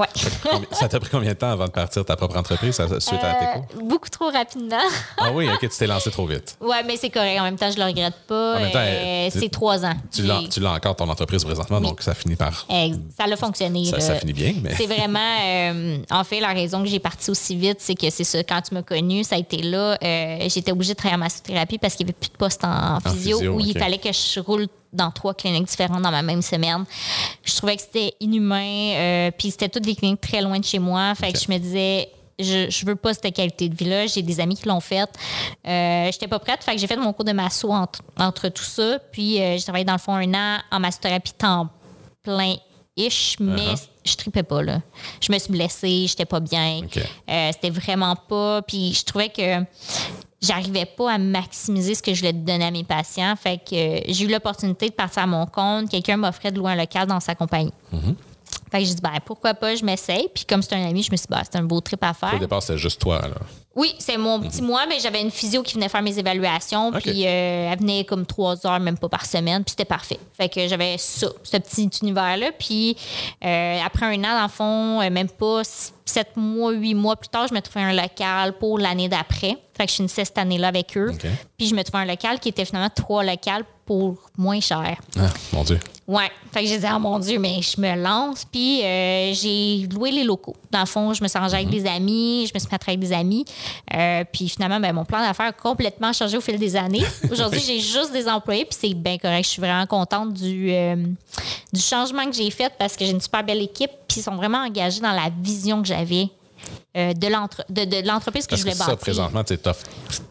[0.43, 3.35] Combien- Ça t'a pris combien de temps avant de partir ta propre entreprise suite à
[3.35, 3.67] tes cours?
[3.77, 4.77] Euh, beaucoup trop rapidement.
[5.17, 6.57] Ah oui, OK, tu t'es lancé trop vite.
[6.61, 7.41] ouais, mais c'est correct.
[7.41, 8.57] En même temps, je le regrette pas.
[8.57, 9.95] En même temps, Euh, tu- c'est trois ans.
[10.13, 12.67] Tu l'as, encore ton entreprise présentement, donc ça finit par.
[13.17, 13.85] Ça a fonctionné.
[13.87, 14.75] Ça, ça finit bien, mais.
[14.77, 15.19] C'est vraiment.
[15.45, 18.43] euh, en fait, la raison que j'ai parti aussi vite, c'est que c'est ça.
[18.45, 19.99] Quand tu m'as connu, ça a été là.
[20.03, 22.99] euh, J'étais obligée de travailler en massothérapie parce qu'il n'y avait plus de poste en,
[23.01, 26.43] physio, physio, où il fallait que je roule dans trois cliniques différentes dans ma même
[26.43, 26.85] semaine.
[27.45, 28.93] Je trouvais que c'était inhumain.
[28.95, 31.15] euh, Puis c'était toutes des cliniques très loin de chez moi.
[31.15, 32.09] Fait que je me disais.
[32.41, 34.07] Je, je veux pas cette qualité de vie-là.
[34.07, 35.11] J'ai des amis qui l'ont faite.
[35.67, 36.63] Euh, J'étais pas prête.
[36.63, 39.01] Fait que j'ai fait mon cours de masso entre, entre tout ça.
[39.11, 41.69] Puis euh, j'ai travaillé dans le fond un an en massothérapie temps
[42.23, 42.55] plein
[42.97, 43.89] ish, mais Uh-huh.
[44.05, 44.81] je tripais pas là.
[45.21, 46.83] Je me suis blessée, j'étais pas bien.
[47.29, 48.63] Euh, c'était vraiment pas.
[48.63, 49.65] Puis je trouvais que
[50.41, 53.35] j'arrivais pas à maximiser ce que je voulais donner à mes patients.
[53.37, 55.91] Fait que euh, j'ai eu l'opportunité de partir à mon compte.
[55.91, 57.73] Quelqu'un m'offrait de louer un local dans sa compagnie.
[57.93, 58.15] Mm-hmm.
[58.71, 60.29] Fait que j'ai dit, ben, pourquoi pas, je m'essaye.
[60.35, 62.13] Puis comme c'est un ami, je me suis dit, ben, c'est un beau trip à
[62.13, 62.35] faire.
[62.35, 63.37] Au départ, c'était juste toi, là.
[63.79, 66.91] Oui, c'est mon petit moi, mais j'avais une physio qui venait faire mes évaluations.
[66.91, 67.01] Mhm.
[67.01, 69.63] Puis euh, elle venait comme trois heures, même pas par semaine.
[69.63, 70.19] Puis c'était parfait.
[70.37, 72.51] Fait que j'avais ça, ce petit univers-là.
[72.59, 72.97] Puis
[73.45, 77.29] euh, après un an, dans le fond, euh, même pas sept mois, huit mois plus
[77.29, 79.57] tard, je me trouvais un local pour l'année d'après.
[79.77, 81.13] Fait que je finissais cette année-là avec eux.
[81.57, 84.97] Puis je me trouvais un local qui était finalement trois locales pour moins cher.
[85.17, 85.79] Ah, mon Dieu.
[86.09, 86.31] Ouais.
[86.53, 88.47] Fait que j'ai dit, ah mon Dieu, mais je me lance.
[88.51, 90.57] Puis euh, j'ai loué les locaux.
[90.71, 92.99] Dans le fond, je me suis arrangée avec des amis, je me suis mettre avec
[92.99, 93.45] des amis.
[93.95, 97.05] Euh, puis finalement, ben, mon plan d'affaires a complètement changé au fil des années.
[97.31, 99.45] Aujourd'hui, j'ai juste des employés, puis c'est bien correct.
[99.45, 100.97] Je suis vraiment contente du, euh,
[101.75, 104.37] du changement que j'ai fait parce que j'ai une super belle équipe, puis ils sont
[104.37, 106.31] vraiment engagés dans la vision que j'avais
[106.97, 108.99] euh, de l'entre- de, de l'entreprise que Parce je que voulais ça, bâtir.
[108.99, 109.85] présentement, tu offres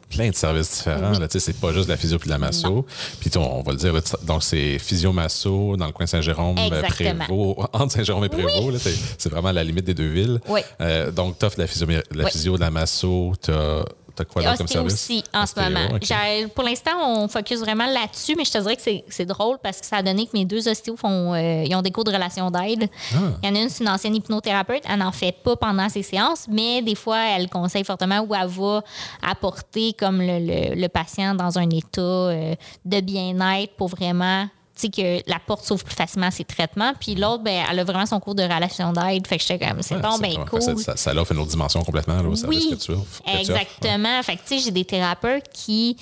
[0.09, 1.11] plein de services différents.
[1.13, 1.25] Oui.
[1.29, 2.85] Sais, c'est pas juste de la physio puis de la masso.
[3.19, 6.81] Puis on va le dire, là, donc c'est physio-masso dans le coin Saint-Jérôme, euh.
[6.81, 8.77] Prévost, entre Saint-Jérôme et Prévost.
[8.79, 10.39] c'est- c'est vraiment à la limite des deux villes.
[10.47, 10.61] Oui.
[10.81, 13.83] Euh, donc, tu offres de la physio, de la, physio, de la masso, tu as,
[14.25, 14.93] quoi d'autre comme Ostéo service?
[14.93, 16.49] aussi, en Ostéo, ce moment.
[16.55, 19.85] Pour l'instant, on focus vraiment là-dessus, mais je te dirais que c'est- drôle parce que
[19.85, 22.49] ça a donné que mes deux ostéos font, euh, ils ont des cours de relation
[22.49, 22.89] d'aide.
[23.13, 23.17] Ah.
[23.43, 24.83] Il y en a une, c'est une ancienne hypnothérapeute.
[24.87, 28.47] Elle n'en fait pas pendant ses séances, mais des fois, elle conseille fortement où elle
[28.47, 28.81] va
[29.21, 35.27] apporter comme le, le- le patient dans un état euh, de bien-être pour vraiment que
[35.29, 36.93] la porte s'ouvre plus facilement à ses traitements.
[36.99, 39.25] Puis l'autre, ben, elle a vraiment son cours de relation d'aide.
[39.27, 40.61] Fait que j'étais comme, c'est Ouais, bon, ben cool.
[40.61, 43.21] Ça, ça, ça offre une autre dimension complètement là, au service Oui, que tu offres.
[43.23, 43.39] que tu offres.
[43.39, 44.21] exactement.
[44.23, 45.97] Fait que, tu sais, j'ai des thérapeutes qui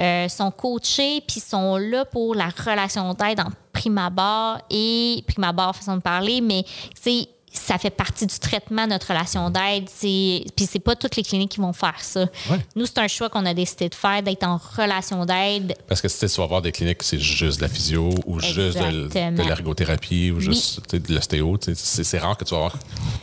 [0.00, 5.44] euh, sont coachés puis sont là pour la relation d'aide en prime abord et prime
[5.44, 9.50] abord, façon de parler, mais tu sais, ça fait partie du traitement de notre relation
[9.50, 9.88] d'aide.
[10.00, 12.20] Puis c'est pas toutes les cliniques qui vont faire ça.
[12.50, 12.58] Ouais.
[12.76, 15.74] Nous, c'est un choix qu'on a décidé de faire, d'être en relation d'aide.
[15.86, 18.40] Parce que tu sais, tu vas voir des cliniques, c'est juste de la physio ou
[18.40, 21.58] juste de, l'ergothérapie ou juste de l'ostéo.
[21.74, 22.76] C'est rare que tu vas voir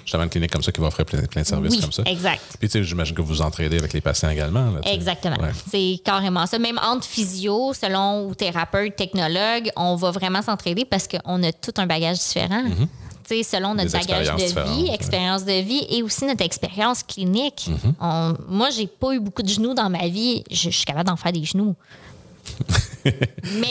[0.04, 2.04] justement une clinique comme ça qui va offrir plein, plein de services Oui, comme ça.
[2.06, 2.42] exact.
[2.60, 4.72] Puis tu sais, j'imagine que vous entraidez avec les patients également.
[4.72, 4.82] là.
[4.92, 5.38] Exactement.
[5.38, 5.52] Ouais.
[5.70, 6.60] C'est carrément ça.
[6.60, 11.74] Même entre physio, selon ou thérapeute, technologue, on va vraiment s'entraider parce qu'on a tout
[11.78, 12.64] un bagage différent.
[12.66, 12.88] Sais,
[13.28, 14.94] selon notre bagage de vie, ouais.
[14.96, 17.70] expérience de vie et aussi notre expérience clinique.
[17.70, 17.94] Mm-hmm.
[18.00, 20.44] On- moi, j'ai pas eu beaucoup de genoux dans ma vie.
[20.50, 21.76] Je, je suis capable d'en faire des genoux.
[23.06, 23.14] Mais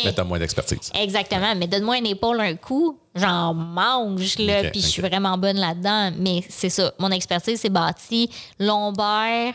[0.04, 0.90] Mais tu as moins d'expertise.
[0.94, 1.54] Exactement.
[1.56, 6.10] Mais donne-moi une épaule un coup, j'en mange, là, puis je suis vraiment bonne là-dedans.
[6.18, 6.92] Mais c'est ça.
[6.98, 9.54] Mon expertise, c'est bâti lombaire,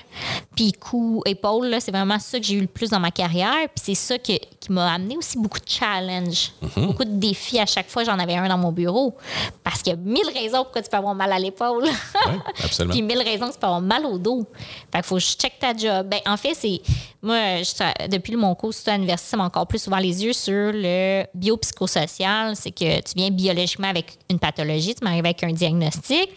[0.56, 1.68] puis cou, épaule.
[1.68, 3.68] là, C'est vraiment ça que j'ai eu le plus dans ma carrière.
[3.76, 6.86] Puis c'est ça que- qui m'a amené aussi beaucoup de challenges, Mhm.
[6.88, 7.60] beaucoup de défis.
[7.60, 9.16] À chaque fois, j'en avais un dans mon bureau.
[9.64, 11.84] Parce qu'il y a mille raisons pourquoi tu peux avoir mal à l'épaule.
[11.86, 12.94] Oui, absolument.
[12.94, 14.46] Puis mille raisons que tu peux avoir mal au dos.
[14.92, 16.08] Fait qu'il faut que je check ta job.
[16.10, 16.82] Ben, en fait, c'est.
[17.22, 20.72] Moi, je depuis mon cours à l'université, ça m'a encore plus ouvert les yeux sur
[20.74, 22.56] le biopsychosocial.
[22.56, 26.30] C'est que tu viens biologiquement avec une pathologie, tu m'arrives avec un diagnostic.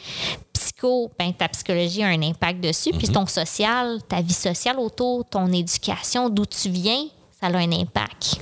[0.52, 2.90] Psycho, ben, ta psychologie a un impact dessus.
[2.92, 7.04] Puis ton social, ta vie sociale autour, ton éducation, d'où tu viens,
[7.40, 8.36] ça a un impact.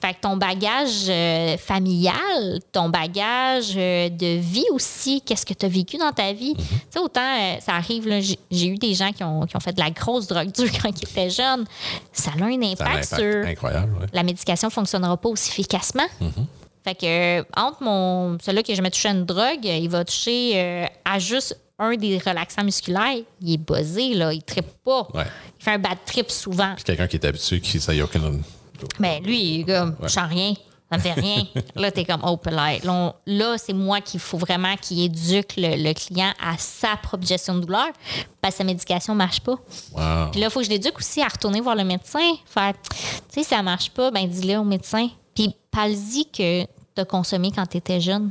[0.00, 5.64] Fait que ton bagage euh, familial, ton bagage euh, de vie aussi, qu'est-ce que tu
[5.64, 6.54] as vécu dans ta vie?
[6.54, 8.06] Tu sais, autant euh, ça arrive,
[8.50, 10.90] j'ai eu des gens qui ont, qui ont fait de la grosse drogue dure quand
[10.90, 11.64] ils étaient jeunes.
[12.12, 13.96] Ça a un Ça a un impact, sur incroyable.
[14.00, 14.06] ouais.
[14.12, 16.06] la médication ne fonctionnera pas aussi efficacement.
[16.84, 20.04] Fait que euh, entre mon celui que je me touché à une drogue, il va
[20.04, 23.18] toucher euh, à juste un des relaxants musculaires.
[23.40, 24.32] Il est buzzé, là.
[24.32, 25.08] Il trippe pas.
[25.14, 25.24] Ouais.
[25.58, 26.74] Il fait un bad trip souvent.
[26.74, 28.42] Puis quelqu'un qui est habitué, qui ça y a aucune.
[28.98, 30.54] Ben, lui, il est comme, je sens rien.
[30.90, 31.44] Ça me fait rien.
[31.76, 32.82] là, t'es comme, oh, polite.
[32.84, 36.96] Là, on- là, c'est moi qu'il faut vraiment qu'il éduque le, le client à sa
[36.96, 37.86] propre gestion de douleur
[38.42, 39.52] parce que sa médication marche pas.
[39.92, 40.30] Wow.
[40.32, 42.18] Puis là, il faut que je l'éduque aussi à retourner voir le médecin.
[42.44, 42.96] Faire, tu
[43.28, 45.08] sais, si ça marche pas, ben dis-le au médecin.
[45.40, 46.68] Puis parle-y que tu
[47.00, 48.30] as consommé quand tu étais jeune.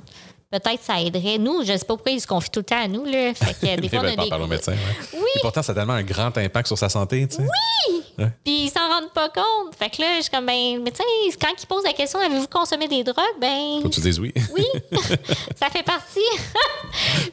[0.51, 1.39] Peut-être ça aiderait.
[1.39, 3.03] Nous, je sais pas pourquoi ils se confient tout le temps à nous.
[3.03, 3.33] Là.
[3.33, 4.73] Fait que des Ils fois, on a des médecin.
[4.73, 4.77] ouais.
[5.13, 5.19] Oui.
[5.35, 7.27] Et pourtant, ça a tellement un grand impact sur sa santé.
[7.27, 8.29] Tu sais.
[8.43, 9.75] Puis ils s'en rendent pas compte.
[9.77, 11.03] Fait que là, je suis comme, ben, le médecin,
[11.41, 13.15] quand il pose la question, avez-vous consommé des drogues?
[13.41, 14.33] Ben, Faut que tu dises oui.
[14.55, 14.65] oui,
[15.55, 16.19] ça fait partie.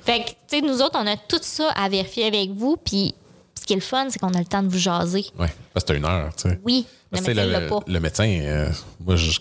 [0.03, 2.77] fait que, tu sais, nous autres, on a tout ça à vérifier avec vous.
[2.77, 3.15] Puis
[3.67, 5.27] ce qui est le fun, c'est qu'on a le temps de vous jaser.
[5.41, 6.33] Oui, parce que t'as une heure.
[6.37, 6.61] Tu sais.
[6.65, 7.79] Oui, le tu médecin le, pas.
[7.85, 8.69] le médecin, euh,
[9.05, 9.41] moi, je-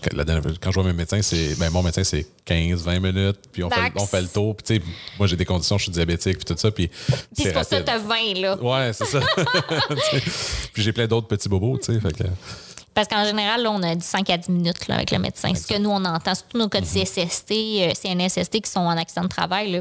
[0.60, 3.70] quand je vois mes médecins, c'est, ben, mon médecin, c'est 15, 20 minutes, puis on,
[3.70, 4.56] fait, on fait le tour.
[4.56, 6.96] Puis, tu sais, moi, j'ai des conditions, je suis diabétique, puis tout ça, puis Puis
[7.36, 8.56] c'est c'est pour ça que t'as 20, là.
[8.60, 9.20] Ouais, c'est ça.
[9.20, 10.20] Tu
[10.72, 12.00] puis j'ai plein d'autres petits bobos, tu sais.
[12.00, 12.24] Fait que,
[12.94, 15.54] Parce qu'en général, là, on a du 5 à 10 minutes là, avec le médecin.
[15.54, 17.04] Ce que nous, on entend, surtout nos cas de Mhm.
[17.04, 19.80] CSST, euh, CNSST qui sont en accident de travail, là,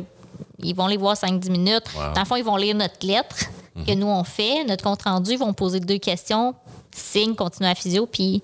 [0.59, 1.83] ils vont les voir 5-10 minutes.
[1.95, 2.13] Wow.
[2.13, 3.35] Dans le fond, ils vont lire notre lettre
[3.85, 6.55] que nous, on fait, notre compte rendu, ils vont poser deux questions,
[6.91, 8.41] signe, continue à physio, puis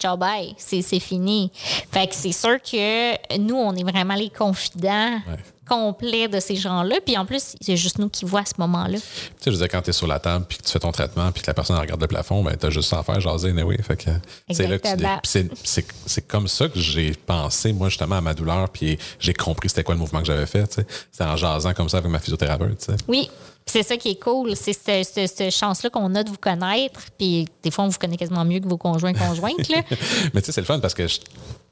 [0.00, 1.50] ciao, bye, c'est c'est fini.
[1.90, 5.38] Fait que c'est sûr que nous, on est vraiment les confidents Ouais.
[5.66, 6.96] complets de ces gens-là.
[7.06, 8.98] Puis en plus, c'est juste nous qui voient à ce moment-là.
[8.98, 9.04] tu
[9.40, 11.40] sais, je dire, quand t'es sur la table, puis que tu fais ton traitement, puis
[11.42, 13.78] que la personne regarde le plafond, ben, t'as juste ça à faire, jaser, anyway.
[13.82, 14.10] Fait que,
[14.50, 14.88] c'est là tu
[15.22, 19.32] c'est, c'est, c'est comme ça que j'ai pensé, moi, justement, à ma douleur, puis j'ai
[19.32, 20.86] compris c'était quoi le mouvement que j'avais fait, tu sais.
[21.10, 22.96] C'est en jasant comme ça avec ma physiothérapeute, tu sais.
[23.08, 23.30] Oui.
[23.66, 24.54] C'est ça qui est cool.
[24.56, 27.00] C'est cette, cette- cette chance-là qu'on a de vous connaître.
[27.18, 29.68] Puis des fois, on vous connaît quasiment mieux que vos conjoints conjointes.
[29.68, 29.82] Là.
[30.34, 31.24] Mais tu sais, c'est le fun parce que je- tu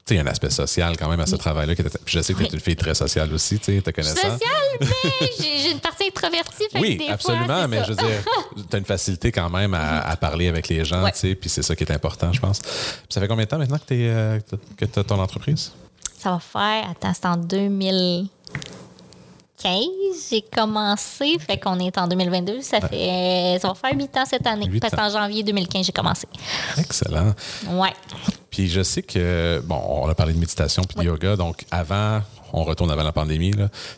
[0.09, 1.75] sais, il y a un aspect social quand même à ce travail-là.
[1.75, 2.53] puis Je sais que tu es Oui.
[2.55, 4.15] une fille très sociale aussi, tu sais, te connaissant.
[4.15, 4.39] Social,
[4.81, 6.63] mais j'ai une partie introvertie.
[6.75, 7.83] Oui, des absolument, fois, mais ça.
[7.85, 8.23] je veux dire,
[8.69, 11.11] tu as une facilité quand même à, à parler avec les gens, Ouais.
[11.13, 12.59] tu sais, puis c'est ça qui est important, je pense.
[12.59, 12.71] Puis
[13.11, 15.71] ça fait combien de temps maintenant que tu as ton entreprise?
[16.19, 16.89] Ça va faire.
[16.89, 17.37] Attends, c'est en
[19.63, 20.29] 2015.
[20.29, 21.37] J'ai commencé.
[21.39, 22.61] Fait qu'on est en 2022.
[22.61, 23.57] Ça fait.
[23.61, 24.69] Ça va faire 8 ans cette année.
[24.79, 26.27] Parce qu'en janvier 2015, j'ai commencé.
[26.77, 27.33] Excellent.
[27.69, 27.93] Ouais.
[28.49, 32.21] Puis je sais que, bon, on a parlé de méditation puis de yoga, donc avant,
[32.53, 33.51] on retourne avant la pandémie,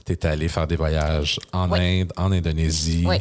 [0.06, 2.02] tu étais allé faire des voyages en Oui.
[2.02, 3.04] Inde, en Indonésie.
[3.06, 3.18] Oui.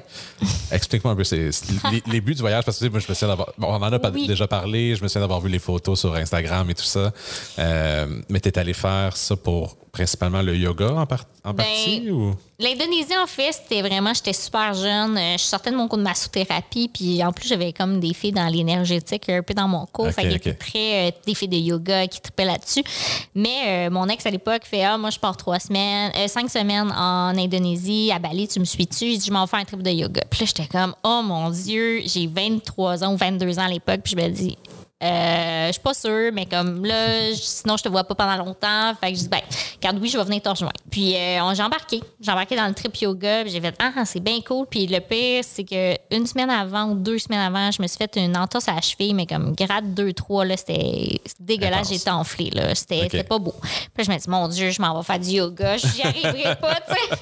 [0.71, 3.49] Explique-moi un peu les, les buts du voyage, parce que moi, je me souviens d'avoir.
[3.59, 4.29] bon, on en a Oui.
[4.29, 7.13] déjà parlé, je me souviens d'avoir vu les photos sur Instagram et tout ça.
[7.59, 11.65] Euh, mais tu es allé faire ça pour, principalement le yoga en, par- en Ben,
[11.65, 12.11] partie?
[12.11, 12.35] Ou?
[12.59, 15.17] L'Indonésie, en fait, c'était vraiment, j'étais super jeune.
[15.17, 18.33] Euh, Je sortais de mon cours de massothérapie, puis en plus, j'avais comme des filles
[18.33, 20.07] dans l'énergétique un peu dans mon cours.
[20.07, 21.09] Ok, fait très.
[21.09, 22.83] euh, des filles de yoga qui tripaient là-dessus.
[23.35, 26.51] Mais euh, mon ex, à l'époque, fait Ah, moi, je pars trois semaines, euh, cinq
[26.51, 29.05] semaines en Indonésie, à Bali, tu me suis-tu?
[29.07, 30.23] Il dit, je m'en fais un trip de yoga.
[30.31, 34.01] Puis là, j'étais comme, oh mon Dieu, j'ai 23 ans ou 22 ans à l'époque,
[34.03, 34.57] puis je me dis,
[35.05, 38.95] euh, je suis pas sûre, mais comme là, sinon je te vois pas pendant longtemps.
[39.01, 39.41] Fait que je dis, ben,
[39.77, 40.73] regarde, oui, je vais venir te rejoindre.
[40.91, 42.03] Puis euh, on- j'ai embarqué.
[42.21, 43.45] J'ai embarqué dans le trip yoga.
[43.47, 44.67] J'ai fait, ah, c'est bien cool.
[44.71, 47.99] Puis le pire, c'est que une semaine avant ou deux semaines avant, je me suis
[47.99, 51.89] fait une entorse à la cheville, mais comme grade 2-3, là, c'était dégueulasse.
[51.99, 52.75] J'étais enflée, là.
[52.75, 53.55] C'était pas beau.
[53.95, 55.77] Puis je me dis, mon Dieu, je m'en vais faire du yoga.
[55.77, 57.17] J'y arriverai pas, tu sais.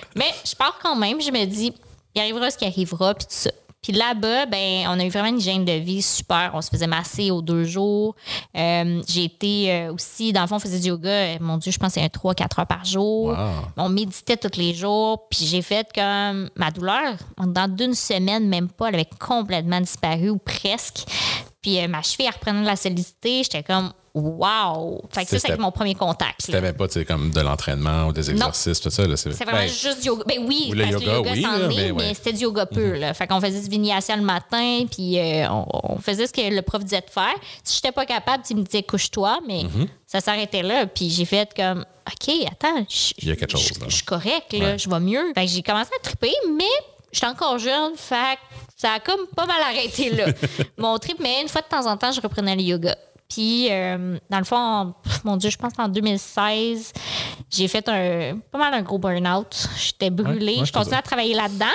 [0.16, 1.20] mais je pars quand même.
[1.20, 1.72] Je me dis,
[2.14, 3.50] il arrivera ce qui arrivera, puis tout ça.
[3.82, 6.50] Puis là-bas, ben, on a eu vraiment une hygiène de vie super.
[6.54, 8.14] On se faisait masser aux deux jours.
[8.56, 11.72] Euh, j'ai été euh, aussi, dans le fond, on faisait du yoga, euh, mon Dieu,
[11.72, 13.28] je pense que c'est un 3-4 heures par jour.
[13.28, 13.36] Wow.
[13.78, 15.28] On méditait tous les jours.
[15.30, 20.30] Puis j'ai fait comme ma douleur, dans d'une semaine, même pas, elle avait complètement disparu
[20.30, 21.06] ou presque.
[21.62, 23.42] Puis euh, ma cheville, reprenait de la solidité.
[23.42, 25.00] J'étais comme, wow!
[25.10, 26.40] Fait que ça, mon premier contact.
[26.40, 29.04] C'était même pas tu comme de l'entraînement ou des exercices, tout ça.
[29.16, 30.24] C'est vraiment Ben, juste du yoga.
[30.26, 32.14] Ben oui, Ou le parce yoga, oui, là, est, mais ouais.
[32.14, 32.96] C'était du yoga pur.
[32.96, 33.14] là.
[33.14, 36.62] Fait qu'on faisait du vinyasa le matin, puis euh, on, on faisait ce que le
[36.62, 37.34] prof disait de faire.
[37.64, 39.86] Si j'étais pas capable, il me disait couche-toi, mais Mhm.
[40.06, 40.86] ça s'arrêtait là.
[40.86, 43.86] Puis j'ai fait comme, OK, attends, je- Il y a quelque chose, je- là.
[43.88, 44.04] Je suis
[44.60, 44.78] là, Ouais.
[44.78, 45.32] je vais mieux.
[45.34, 46.64] Fait que j'ai commencé à triper, mais
[47.12, 48.40] j'étais encore jeune, fait que
[48.76, 50.26] ça a comme pas mal arrêté là.
[50.78, 52.96] Mon trip, mais une fois de temps en temps, je reprenais le yoga.
[53.30, 56.92] Puis, euh, dans le fond, en- mon Dieu, je pense qu'en 2016,
[57.48, 59.68] j'ai fait un, pas mal un gros burn-out.
[59.78, 60.54] J'étais brûlée.
[60.54, 61.66] ouais, je je continuais à travailler là-dedans.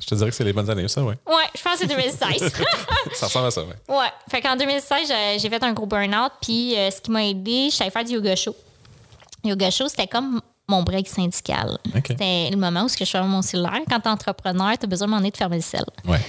[0.00, 1.14] Je te dirais que c'est les bonnes années, ça, oui.
[1.26, 2.52] Ouais, je pense que c'est 2016.
[3.14, 3.72] Ça ressemble à ça, oui.
[3.96, 4.08] ouais.
[4.30, 5.10] Fait qu'en 2016,
[5.40, 6.32] j'ai- fait un gros burn-out.
[6.42, 8.54] Puis, euh, ce qui m'a aidé, je savais faire du yoga show.
[9.44, 11.78] Yoga show, c'était comme mon break syndical.
[12.06, 13.80] C'était le moment où je fermais mon cellulaire.
[13.88, 15.84] Quand t'es entrepreneur, t'as besoin de m'en de fermer le sel.
[16.06, 16.20] Ouais.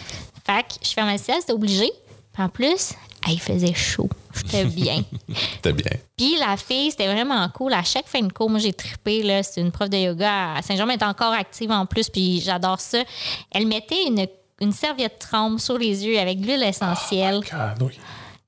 [0.45, 1.91] Fait que je fermais le ciel, c'était obligé.
[2.33, 2.93] Puis en plus,
[3.27, 4.09] il faisait chaud.
[4.33, 5.03] C'était bien.
[5.55, 5.91] C'était bien.
[6.17, 7.73] Puis la fille, c'était vraiment cool.
[7.73, 9.23] À chaque fin de cours, moi, j'ai trippé.
[9.23, 9.43] là.
[9.43, 12.41] C'est une prof de yoga à Saint-Jean, mais elle est encore active en plus, puis
[12.41, 12.99] j'adore ça.
[13.51, 14.25] Elle mettait une,
[14.59, 17.39] une serviette trempe sur les yeux avec de l'huile essentielle.
[17.41, 17.99] God, oui.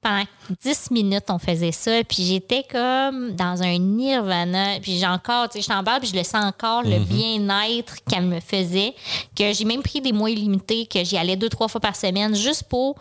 [0.02, 0.26] Pendant
[0.62, 2.04] 10 minutes, on faisait ça.
[2.04, 4.80] Puis j'étais comme dans un nirvana.
[4.82, 7.96] Puis j'ai encore, tu sais, je t'en parle, puis je le sens encore, le bien-être
[8.10, 8.93] qu'elle me faisait.
[9.34, 12.36] Que j'ai même pris des mois illimités, que j'y allais deux, trois fois par semaine,
[12.36, 12.98] juste pour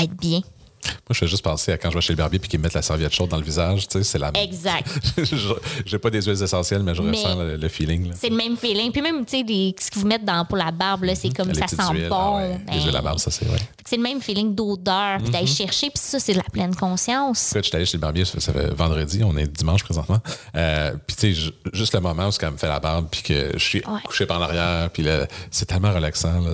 [0.00, 0.40] être bien.
[0.84, 2.64] Moi, je fais juste penser à quand je vais chez le barbier puis qu'ils me
[2.64, 3.88] mettent la serviette chaude dans le visage.
[3.88, 4.86] Tu sais, c'est la Exact.
[5.16, 5.54] Je-
[5.86, 8.12] J'ai pas des huiles essentielles, mais je Mais- ressens le, le feeling.
[8.14, 8.92] C'est le même feeling.
[8.92, 11.30] Puis même, tu sais, les- ce que vous mettez dans, pour la barbe, là, c'est
[11.34, 12.16] comme Les ça sent huiles, bon.
[12.16, 13.58] ah ouais, Les Ben, huiles à barbe, ça, c'est vrai.
[13.86, 15.52] C'est le même feeling d'odeur, puis d'aller Mhm.
[15.54, 15.88] chercher.
[15.90, 17.52] Puis ça, c'est de la pleine conscience.
[17.52, 20.18] Écoute, je suis allé chez le barbier, ça fait, fait vendredi, on est dimanche présentement.
[20.54, 23.22] Euh, puis tu sais, ju- juste le moment où elle me fait la barbe, puis
[23.22, 24.00] que je suis Ouais.
[24.04, 25.06] couché par en arrière, puis
[25.50, 26.40] c'est tellement relaxant.
[26.40, 26.52] Là.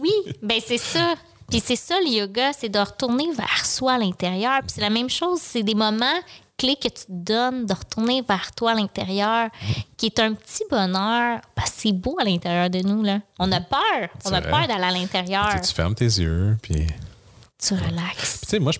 [0.00, 0.10] Oui,
[0.42, 1.14] ben c'est ça.
[1.54, 4.58] Puis c'est ça, le yoga, c'est de retourner vers soi à l'intérieur.
[4.62, 6.18] Puis c'est la même chose, c'est des moments
[6.58, 9.50] clés que tu te donnes de retourner vers toi à l'intérieur,
[9.96, 11.40] qui est un petit bonheur,
[11.72, 13.04] c'est beau à l'intérieur de nous.
[13.04, 13.20] Là.
[13.38, 14.08] On a peur.
[14.24, 14.50] On a vrai.
[14.50, 15.60] peur d'aller à l'intérieur.
[15.64, 16.88] Tu fermes tes yeux, puis...
[17.64, 18.38] Tu.
[18.40, 18.78] Tu sais, moi, je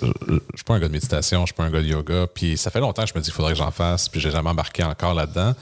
[0.00, 0.06] je
[0.54, 2.26] suis pas un gars de méditation, je suis pas un gars de yoga.
[2.26, 4.30] Puis ça fait longtemps que je me dis qu'il faudrait que j'en fasse, puis j'ai
[4.30, 5.54] jamais embarqué encore là-dedans.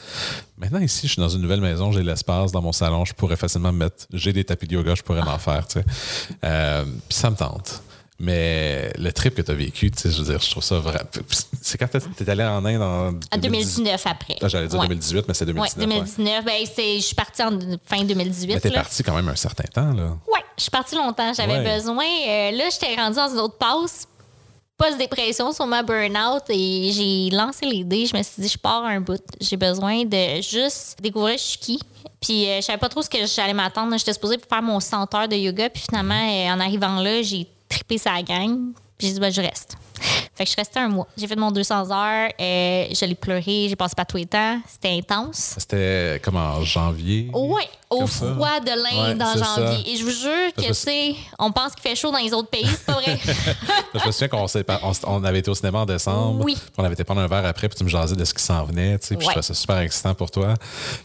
[0.58, 3.36] Maintenant, ici, je suis dans une nouvelle maison, j'ai l'espace dans mon salon, je pourrais
[3.36, 5.84] facilement me mettre, j'ai des tapis de yoga, je pourrais m'en faire, tu sais.
[6.44, 7.82] Euh, puis ça me tente.
[8.24, 10.78] Mais le trip que tu as vécu, tu sais, je veux dire, je trouve ça
[10.78, 11.02] vrai.
[11.60, 14.36] C'est quand t'es allé en Inde en En 2019 après.
[14.40, 14.86] Ah, J'allais dire Ouais.
[14.86, 15.88] 2018, mais c'est Oui, 2019.
[15.88, 15.94] ouais.
[15.96, 16.44] 2019.
[16.44, 17.50] Ben, c'est- je suis partie en
[17.84, 18.54] fin 2018.
[18.54, 18.76] Mais t'es là.
[18.82, 20.16] parti quand même un certain temps, là.
[20.32, 21.32] Oui, je suis partie longtemps.
[21.34, 21.74] J'avais Ouais.
[21.76, 22.04] besoin.
[22.28, 24.06] euh, là, j'étais rendue dans une autre passe.
[24.78, 28.06] Post-dépression sur ma burn-out et j'ai lancé l'idée.
[28.06, 29.20] Je me suis dit, je pars un bout.
[29.40, 31.80] J'ai besoin de juste découvrir je suis qui.
[32.20, 33.96] Puis euh, je savais pas trop ce que j'allais m'attendre.
[33.98, 35.68] J'étais supposée faire mon 100 heures de yoga.
[35.70, 37.46] Puis finalement, euh, en arrivant là, j'ai
[37.82, 38.72] trippé sa gang.
[38.96, 39.76] Puis j'ai dit, ben, je reste.
[40.34, 41.06] Fait que je suis restée un mois.
[41.16, 42.30] J'ai fait mon 200 heures.
[42.40, 43.66] euh, je l'ai pleuré.
[43.68, 44.60] J'ai passé pas tous les temps.
[44.68, 45.54] C'était intense.
[45.58, 47.30] C'était comme en janvier.
[47.34, 49.84] Oui, au froid de l'Inde Ouais, en janvier.
[49.84, 49.90] ça.
[49.90, 52.48] Et je vous jure que, tu sais, on pense qu'il fait chaud dans les autres
[52.48, 53.18] pays, c'est pas vrai.
[53.94, 56.42] Je me souviens qu'on pas- avait été au cinéma en décembre.
[56.44, 56.56] Oui.
[56.78, 58.64] On avait été prendre un verre après, puis tu me jasais de ce qui s'en
[58.64, 58.98] venait.
[58.98, 59.32] Tu sais, puis Ouais.
[59.34, 60.54] je trouvais ça super excitant pour toi.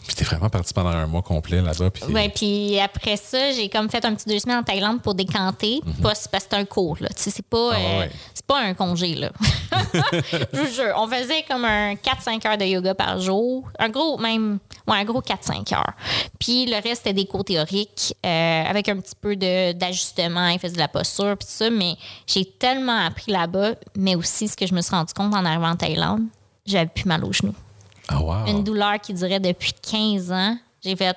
[0.06, 1.90] Puis t'es vraiment parti pendant un mois complet là-bas.
[1.90, 5.14] Puis ouais, puis après ça, j'ai comme fait un petit deux semaines en Thaïlande pour
[5.14, 5.80] décanter.
[6.02, 7.08] Pas c'est parce que c'est un cours, là.
[7.08, 7.72] Tu sais, c'est pas.
[7.74, 8.06] Ah euh,
[8.46, 9.30] pas un là.
[9.92, 10.94] je vous jure.
[10.96, 13.68] On faisait comme un 4-5 heures de yoga par jour.
[13.78, 15.92] Un gros, même, ouais, un gros 4-5 heures.
[16.38, 20.48] Puis le reste, c'était des cours théoriques euh, avec un petit peu d'ajustement.
[20.48, 21.70] Il faisait de la posture, puis tout ça.
[21.70, 21.94] Mais
[22.26, 23.72] j'ai tellement appris là-bas.
[23.96, 26.22] Mais aussi, ce que je me suis rendu compte en arrivant en Thaïlande,
[26.66, 27.54] j'avais plus mal aux genoux.
[28.08, 28.46] Ah, wow.
[28.46, 30.56] Une douleur qui durait depuis 15 ans.
[30.82, 31.14] J'ai fait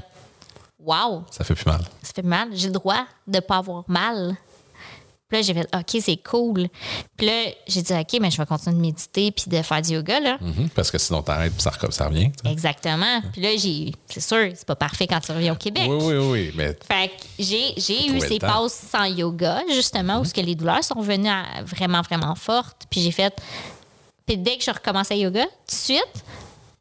[0.84, 1.82] Wow, Ça fait plus mal.
[2.02, 2.50] ça fait mal.
[2.54, 4.36] J'ai le droit de pas avoir mal.
[5.32, 6.68] Puis là, j'ai fait OK, c'est cool.
[7.16, 9.92] Puis là, j'ai dit OK, mais je vais continuer de méditer puis de faire du
[9.94, 10.38] yoga, là.
[10.42, 12.32] Mhm, Parce que sinon, t'arrêtes puis ça, ça revient.
[12.44, 13.22] Exactement.
[13.32, 13.94] Puis là, j'ai.
[14.08, 15.88] C'est sûr, c'est pas parfait quand tu reviens au Québec.
[15.90, 16.52] Oui, oui, oui.
[16.56, 17.72] Mais Fait que j'ai,
[18.10, 22.02] eu ces pauses sans yoga, justement, où ce que les douleurs sont revenues à- vraiment,
[22.02, 22.84] vraiment fortes.
[22.90, 23.34] Puis j'ai fait.
[24.26, 26.24] Puis dès que je recommençais yoga, tout de suite,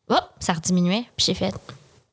[0.09, 1.05] hop, ça rediminuait.
[1.17, 1.55] Puis j'ai fait.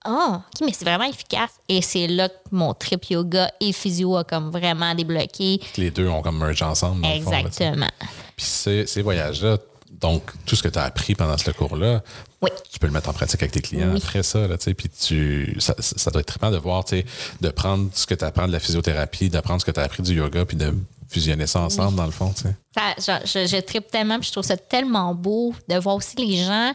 [0.10, 1.52] Oh, OK, mais c'est vraiment efficace.
[1.68, 5.60] Et c'est là que mon trip yoga et physio a comme vraiment débloqué.
[5.78, 7.02] les deux ont comme merge ensemble.
[7.02, 7.32] dans le fond.
[7.34, 7.90] Exactement.
[8.38, 9.58] Puis ces, ces voyages-là,
[10.00, 12.04] donc tout ce que tu as appris pendant ce cours-là,
[12.42, 12.50] Oui.
[12.72, 14.02] tu peux le mettre en pratique avec tes clients Oui.
[14.04, 14.48] après ça.
[14.48, 17.06] Là, tu sais, puis tu, ça, ça doit être trippant de voir, tu sais,
[17.42, 20.04] de prendre ce que tu apprends de la physiothérapie, d'apprendre ce que tu as appris
[20.04, 20.74] du yoga, puis de
[21.10, 22.32] fusionner ça ensemble, dans le fond.
[22.36, 22.56] tu sais.
[23.00, 26.16] Ça, je, je, je tripe tellement, puis je trouve ça tellement beau de voir aussi
[26.18, 26.74] les gens.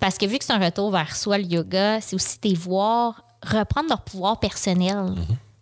[0.00, 3.22] Parce que vu que c'est un retour vers soi, le yoga, c'est aussi des voir
[3.44, 5.14] reprendre leur pouvoir personnel.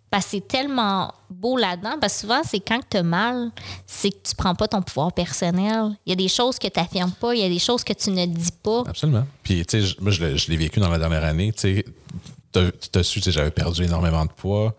[0.09, 1.95] Parce que c'est tellement beau là-dedans.
[1.99, 3.51] Parce que souvent, c'est quand tu as mal,
[3.85, 5.97] c'est que tu prends pas ton pouvoir personnel.
[6.05, 7.91] Il y a des choses que tu n'affirmes pas, il y a des choses que
[7.91, 8.83] tu ne dis pas.
[8.87, 9.25] Absolument.
[9.43, 11.51] Puis, tu sais, moi, je l'ai- je l'ai vécu dans la dernière année.
[11.51, 11.85] Tu sais,
[12.91, 14.75] t'as- su, j'avais perdu énormément de poids.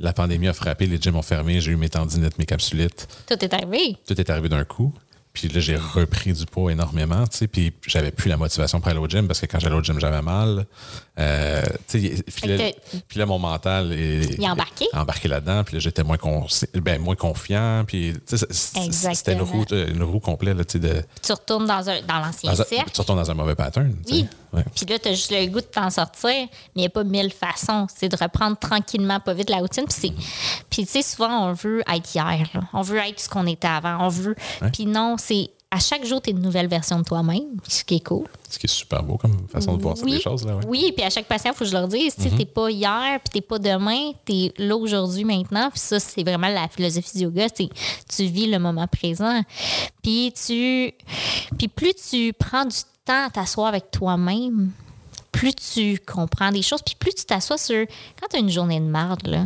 [0.00, 3.06] La pandémie a frappé, les gyms ont fermé, j'ai eu mes tendinites, mes capsulites.
[3.26, 3.96] Tout est arrivé.
[4.06, 4.92] tout est arrivé d'un coup.
[5.32, 8.88] Puis là, j'ai repris du poids énormément, tu sais, puis j'avais plus la motivation pour
[8.88, 10.64] aller au gym parce que quand j'allais au gym, j'avais mal.
[11.18, 12.70] Euh, puis, là,
[13.08, 14.86] que mon mental est, Il est embarqué.
[14.92, 20.02] embarqué là-dedans, puis là, j'étais moins, consci- ben, moins confiant, puis c'était une roue, une
[20.02, 22.90] roue complète, là, tu sais, de, Tu retournes dans, un, dans l'ancien cercle.
[22.92, 23.94] tu retournes dans un mauvais pattern.
[24.10, 24.28] Oui.
[24.52, 24.64] Ouais.
[24.74, 27.04] Puis là, tu as juste le goût de t'en sortir, mais il n'y a pas
[27.04, 27.86] mille façons.
[27.94, 29.84] C'est de reprendre tranquillement, pas vite la routine.
[30.70, 32.46] Puis, tu sais, souvent, on veut être hier.
[32.54, 32.60] là.
[32.72, 33.98] On veut être ce qu'on était avant.
[34.06, 34.34] On veut.
[34.62, 34.70] Ouais.
[34.70, 37.96] Puis non, c'est à chaque jour, tu es une nouvelle version de toi-même, ce qui
[37.96, 38.26] est cool.
[38.48, 40.46] Ce qui est super beau comme façon de voir oui, ces choses.
[40.46, 40.64] Là, ouais.
[40.66, 43.20] oui, puis à chaque patient, il faut que je leur dise, tu t'es pas hier,
[43.22, 45.68] puis t'es pas demain, t'es là aujourd'hui, maintenant.
[45.68, 47.68] Puis ça, c'est vraiment la philosophie du yoga, c'est
[48.08, 49.42] tu vis le moment présent.
[50.02, 50.94] Puis tu,
[51.58, 54.70] puis plus tu prends du temps à t'asseoir avec toi-même,
[55.30, 57.84] plus tu comprends des choses, puis plus tu t'assois sur
[58.18, 59.44] quand tu as une journée de marde là,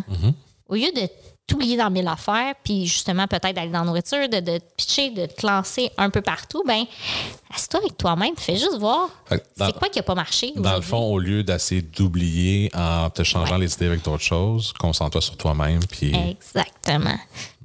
[0.69, 1.09] au lieu de
[1.51, 5.11] t'oublier dans mille affaires, puis justement peut-être d'aller dans la nourriture, de, de te pitcher,
[5.11, 6.85] de te lancer un peu partout, ben
[7.55, 10.99] assieds-toi avec toi-même, fais juste voir c'est quoi qui a pas marché Dans le fond,
[11.13, 13.61] au lieu d'essayer d'oublier en te changeant Ouais.
[13.63, 15.81] les idées avec d'autres choses, concentre-toi sur toi-même.
[15.87, 17.19] Puis Exactement.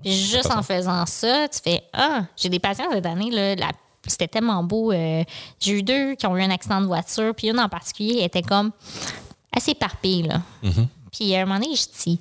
[0.04, 3.72] Puis juste en faisant ça, tu fais Ah, j'ai des patients cette année, là, la-
[4.08, 4.92] c'était tellement beau.
[4.92, 5.24] euh,
[5.60, 8.44] j'ai eu deux qui ont eu un accident de voiture, puis une en particulier était
[8.44, 8.72] comme
[9.56, 10.24] assez éparpillée.
[10.28, 10.42] Là.
[11.12, 12.20] Puis à un moment donné, je dis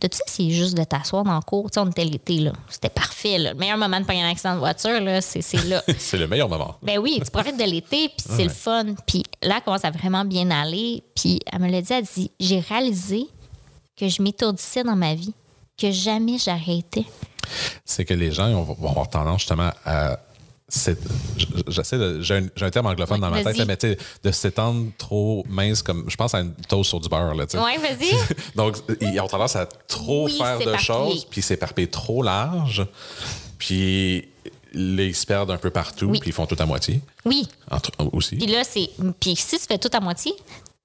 [0.00, 1.70] T'as-tu c'est juste de t'asseoir dans le cours?
[1.70, 2.52] Tu sais, on était l'été, là.
[2.68, 3.52] C'était parfait, là.
[3.52, 5.82] Le meilleur moment de pas un accident de voiture, là, c'est c'est là.
[5.98, 6.76] c'est le meilleur moment.
[6.82, 8.94] Ben oui, tu profites de l'été, puis c'est le fun.
[9.06, 11.02] Puis là, elle commence à vraiment bien aller.
[11.14, 13.26] Puis elle me l'a dit, elle dit, j'ai réalisé
[13.96, 15.32] que je m'étourdissais dans ma vie,
[15.78, 17.06] que jamais j'arrêtais.
[17.84, 20.18] c'est que les gens vont avoir tendance justement à.
[20.68, 22.22] J'essaie.
[22.22, 24.90] J'ai un, un terme anglophone Ouais, dans ma tête, là, mais tu sais, de s'étendre
[24.98, 26.04] trop mince comme.
[26.08, 27.62] Je pense à une toast sur du beurre, là, tu sais.
[27.62, 28.10] Ouais, vas-y.
[28.56, 32.84] Donc, ils ont tendance à trop Oui, faire de choses, puis s'éparpiller trop large,
[33.58, 34.28] puis
[34.72, 36.18] là, ils se perdent un peu partout, Oui.
[36.18, 37.00] puis ils font tout à moitié.
[37.24, 37.48] Oui.
[37.70, 38.36] Entre, aussi.
[38.36, 38.90] Puis là, c'est.
[39.20, 40.32] Puis si tu fais tout à moitié,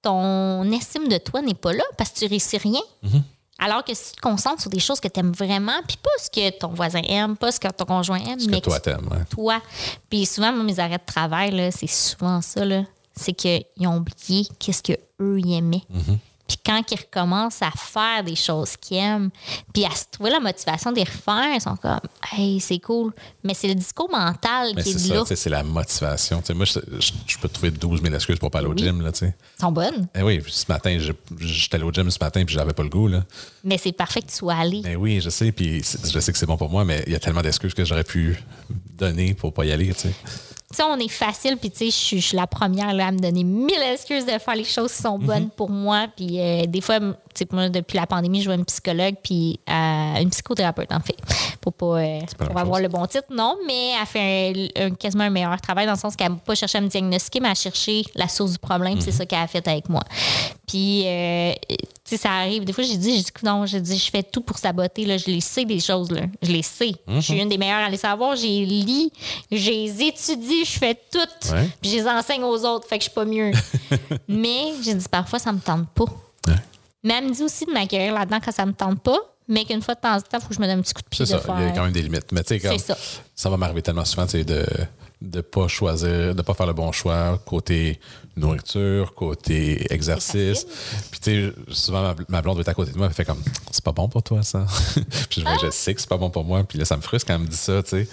[0.03, 2.81] ton estime de toi n'est pas là parce que tu réussis rien.
[3.03, 3.21] Mm-hmm.
[3.63, 6.09] Alors que si tu te concentres sur des choses que tu aimes vraiment, puis pas
[6.21, 8.75] ce que ton voisin aime, pas ce que ton conjoint aime, Ce que mais toi
[8.79, 9.07] tu- t'aimes.
[9.11, 9.23] ouais.
[9.29, 9.61] toi.
[10.09, 12.65] Puis souvent, moi, mes arrêts de travail, c'est souvent ça.
[12.65, 12.83] là.
[13.15, 15.83] C'est qu'ils ont oublié qu'est-ce qu'eux, ils aimaient.
[15.93, 16.17] Mm-hmm.
[16.51, 19.29] Puis quand ils recommencent à faire des choses qu'ils aiment,
[19.73, 21.99] puis à se trouver la motivation de les refaire, ils sont comme
[22.33, 23.13] «Hey, c'est cool».
[23.43, 25.21] Mais c'est le discours mental Mais qui est ça, là.
[25.21, 26.43] tu sais, c'est la motivation.
[26.53, 29.01] Moi, je, je- je peux trouver 12 000 excuses pour pas aller au gym.
[29.01, 29.35] Là, tu sais.
[29.57, 30.07] Ils sont bonnes.
[30.13, 30.97] Eh oui, ce matin,
[31.39, 33.07] j'étais allé au gym ce matin puis j'avais pas le goût.
[33.07, 33.23] Là.
[33.63, 34.81] Mais c'est parfait que tu sois allé.
[34.83, 37.15] Mais oui, je sais, puis je sais que c'est bon pour moi, mais il y
[37.15, 38.43] a tellement d'excuses que j'aurais pu
[38.97, 39.93] donner pour pas y aller.
[39.93, 40.09] Tu
[40.75, 40.83] sais.
[40.83, 43.19] Tu sais, on est facile, puis tu sais, je suis- la première là, à me
[43.19, 45.25] donner mille excuses de faire les choses qui sont Mhm.
[45.25, 46.07] bonnes pour moi.
[46.15, 47.05] Puis euh, des fois, tu
[47.35, 51.15] sais, moi, depuis la pandémie, je vois une psychologue, puis euh, une psychothérapeute, en fait,
[51.61, 52.83] pour pas, euh, pas pour avoir chose.
[52.83, 55.97] le bon titre, non, mais elle fait un, un- quasiment un meilleur travail dans le
[55.99, 58.95] sens qu'elle n'a pas cherché à me diagnostiquer, mais à chercher la source du problème.
[58.95, 59.01] Mhm.
[59.01, 60.01] C'est ça qu'elle a fait avec moi.
[60.67, 61.53] Puis, euh,
[62.11, 62.63] sais, ça arrive.
[62.65, 65.05] Des fois, j'ai dit, j'ai dit, non, j'ai dit, je fais tout pour saboter.
[65.05, 65.17] Là.
[65.17, 66.11] Je les sais, des choses.
[66.11, 66.21] Là.
[66.41, 66.91] Je les sais.
[67.07, 67.21] Je Mhm.
[67.21, 68.35] suis une des meilleures à les savoir.
[68.35, 69.11] J'ai lis,
[69.51, 71.53] j'ai étudie, je fais tout.
[71.53, 71.67] Ouais.
[71.81, 73.51] Puis je les enseigne aux autres, fait que je suis pas mieux.
[74.27, 76.05] Mais j'ai dit, parfois, ça me tente pas.
[76.47, 76.55] Ouais.
[77.03, 79.17] Mais elle me dit aussi de m'accueillir là-dedans quand ça me tente pas.
[79.47, 80.93] mais qu'une fois de temps en temps, il faut que je me donne un petit
[80.93, 81.55] coup de pied C'est ça, faire.
[81.59, 82.31] il y a quand même des limites.
[82.31, 82.95] Mais tu sais, ça.
[83.35, 84.65] ça va m'arriver tellement souvent, tu sais, de
[85.21, 87.99] de pas choisir, de pas faire le bon choix côté
[88.35, 90.65] nourriture, côté exercice.
[91.11, 93.25] Puis tu sais, souvent ma, ma blonde va être à côté de moi, elle fait
[93.25, 94.65] comme c'est pas bon pour toi ça?
[95.29, 95.55] puis je, Ah!
[95.61, 97.41] je sais que c'est pas bon pour moi, puis là ça me frustre quand elle
[97.41, 98.07] me dit ça, tu sais.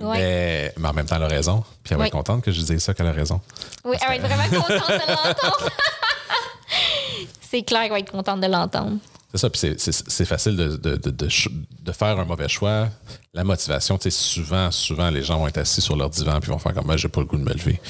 [0.00, 0.16] Ouais.
[0.18, 2.08] Mais, mais en même temps elle a raison, puis elle va Oui.
[2.08, 3.40] être contente que je dise ça qu'elle a raison.
[3.84, 5.70] Oui, elle va être vraiment contente de l'entendre.
[7.50, 8.98] c'est clair qu'elle va être contente de l'entendre.
[9.34, 11.48] C'est ça, puis c'est- facile de, de, de, de ch-
[11.82, 12.88] de faire un mauvais choix.
[13.32, 16.50] La motivation, tu sais, souvent, souvent, les gens vont être assis sur leur divan puis
[16.50, 17.80] vont faire comme moi, j'ai pas le goût de me lever.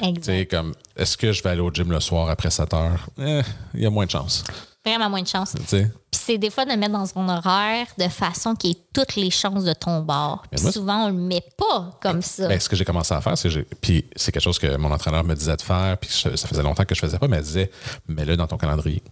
[0.00, 3.08] Tu sais, comme, est-ce que je vais aller au gym le soir après 7 heures?
[3.18, 3.40] Eh,
[3.74, 4.44] il y a moins de chance.
[4.86, 5.54] Vraiment moins de chance.
[5.56, 8.76] Tu sais, Puis c'est des fois de mettre dans son horaire de façon qui ait
[8.94, 10.44] toutes les chances de ton bord.
[10.52, 12.46] Puis souvent, on le met pas comme ça.
[12.48, 13.48] Ben, ce que j'ai commencé à faire, c'est
[13.80, 16.84] puis c'est quelque chose que mon entraîneur me disait de faire, puis ça faisait longtemps
[16.84, 17.70] que je faisais pas, mais elle disait,
[18.08, 19.02] mets-le dans ton calendrier.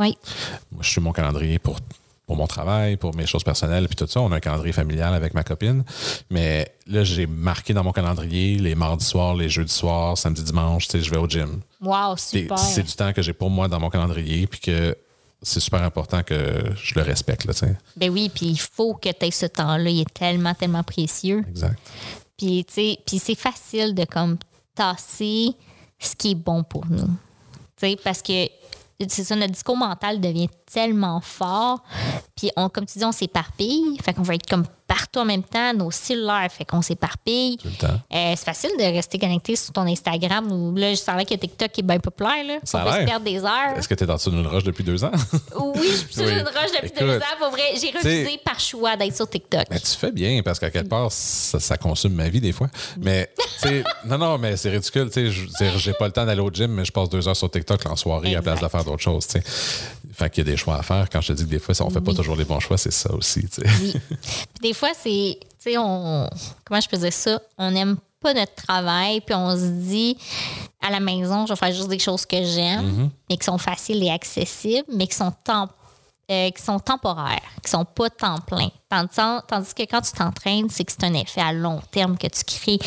[0.00, 0.16] Oui.
[0.72, 1.78] Moi, je suis mon calendrier pour,
[2.26, 4.20] pour mon travail, pour mes choses personnelles, puis tout ça.
[4.20, 5.84] On a un calendrier familial avec ma copine.
[6.30, 10.88] Mais là, j'ai marqué dans mon calendrier les mardis soirs, les jeudis soirs, samedi, dimanche,
[10.88, 11.60] tu sais, je vais au gym.
[11.82, 12.58] Wow, super.
[12.58, 14.96] C'est du temps que j'ai pour moi dans mon calendrier, puis que
[15.42, 17.76] c'est super important que je le respecte, là, tu sais.
[17.96, 19.90] Ben oui, puis il faut que tu aies ce temps-là.
[19.90, 21.44] Il est tellement, tellement précieux.
[21.48, 21.78] Exact.
[22.36, 24.38] Puis, tu sais, puis c'est facile de comme
[24.74, 25.50] tasser
[25.98, 27.08] ce qui est bon pour nous.
[27.76, 28.46] Tu sais, parce que
[29.08, 31.82] c'est ça, notre discours mental devient tellement fort.
[32.36, 33.96] Puis, on, comme tu dis, on s'éparpille.
[34.04, 35.72] Fait qu'on va être comme partout en même temps.
[35.74, 37.58] Nos cellulaires, fait qu'on s'éparpille.
[37.58, 38.00] Tout le temps.
[38.12, 40.50] Euh, c'est facile de rester connecté sur ton Instagram.
[40.50, 42.44] Ou là, je savais que TikTok est bien populaire.
[42.46, 42.58] Là.
[42.64, 43.76] Ça a on peut se perdre des heures.
[43.76, 45.12] Est-ce que tu es dans une roche depuis deux ans?
[45.58, 46.32] Oui, je suis sur Oui.
[46.32, 47.36] une roche depuis Écoute, deux ans.
[47.38, 49.64] Pour vrai, j'ai refusé par choix d'être sur TikTok.
[49.70, 52.68] Ben, tu fais bien parce qu'à quelque part, ça, ça consomme ma vie des fois.
[53.00, 53.30] Mais,
[54.06, 55.10] non, non, mais c'est ridicule.
[55.12, 57.50] Tu sais, j'ai pas le temps d'aller au gym, mais je passe deux heures sur
[57.50, 59.26] TikTok en soirée à place de faire d'autres choses.
[59.26, 59.44] tu sais.
[60.12, 61.08] Fait qu'il y a des choix à faire.
[61.10, 62.92] Quand je te dis que des fois, on fait pas toujours les bons choix, c'est
[62.92, 63.42] ça aussi.
[63.48, 63.68] tu sais.
[63.80, 63.94] Oui.
[64.62, 66.28] Des fois, c'est, tu sais, on,
[66.64, 67.40] comment je peux dire ça?
[67.58, 70.16] On n'aime pas notre travail, puis on se dit,
[70.82, 74.02] à la maison, je vais faire juste des choses que j'aime, mais qui sont faciles
[74.04, 75.70] et accessibles, mais qui sont, temp-
[76.30, 78.68] euh, qui sont temporaires, qui sont pas temps plein.
[78.88, 79.14] Tandis,
[79.48, 82.44] tandis que quand tu t'entraînes, c'est que c'est un effet à long terme que tu
[82.44, 82.78] crées.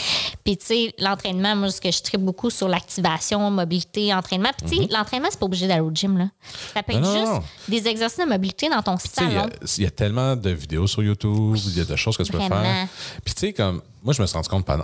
[0.44, 4.50] Puis, tu sais, l'entraînement, moi, ce que je traite beaucoup sur l'activation, mobilité, entraînement.
[4.58, 6.26] Puis, tu sais, l'entraînement, c'est pas obligé d'aller au gym, là.
[6.74, 7.44] Ça peut être Non, juste non.
[7.70, 9.50] des exercices de mobilité dans ton Tu sais, il y a- salon.
[9.78, 12.32] il y, a tellement de vidéos sur YouTube, il y a de choses que tu
[12.32, 12.88] peux faire.
[13.24, 14.84] Puis, tu sais, comme, moi, je me suis rendu compte pendant,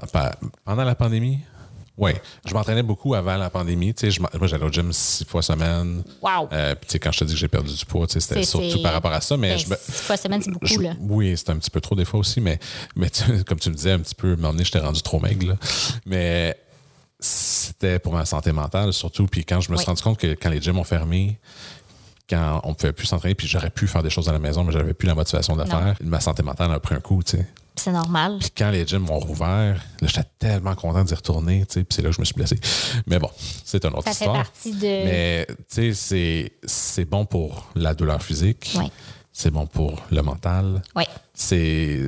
[0.66, 1.40] pendant la pandémie.
[2.00, 2.12] Oui,
[2.48, 3.94] je m'entraînais beaucoup avant la pandémie.
[3.94, 6.04] Tu sais, je moi, j'allais au gym six fois semaine.
[6.22, 6.48] Wow.
[6.54, 8.20] Euh, puis, tu sais, quand je te dis que j'ai perdu du poids, tu sais,
[8.22, 9.36] c'était surtout par rapport à ça.
[9.38, 10.94] Mais Ben, je me, six fois semaine, c'est beaucoup, je- là.
[11.00, 12.58] Oui, c'est un petit peu trop des fois aussi, mais,
[12.96, 15.48] mais tu- comme tu me disais un petit peu, m'emmener, j'étais rendu trop maigre.
[15.50, 15.56] là.
[16.06, 16.58] Mais
[17.20, 19.28] c'était pour ma santé mentale surtout.
[19.28, 19.88] Puis quand je me suis Oui.
[19.88, 21.38] rendu compte que quand les gyms ont fermé,
[22.30, 24.64] quand on ne pouvait plus s'entraîner, puis j'aurais pu faire des choses à la maison,
[24.64, 25.78] mais j'avais plus la motivation de le Non.
[25.80, 27.48] faire, ma santé mentale a pris un coup, tu sais.
[27.80, 28.38] C'est normal.
[28.40, 31.96] Puis quand les gyms ont rouvert, là, j'étais tellement content d'y retourner, tu sais, puis
[31.96, 32.60] c'est là que je me suis blessé.
[33.08, 33.30] Mais bon,
[33.64, 34.36] c'est une autre Ça fait histoire.
[34.36, 34.82] partie de.
[35.06, 38.74] Mais tu sais, c'est- c'est bon pour la douleur physique.
[38.78, 38.92] Oui.
[39.42, 40.82] C'est bon pour le mental.
[40.98, 41.06] Oui.
[41.34, 42.02] C'est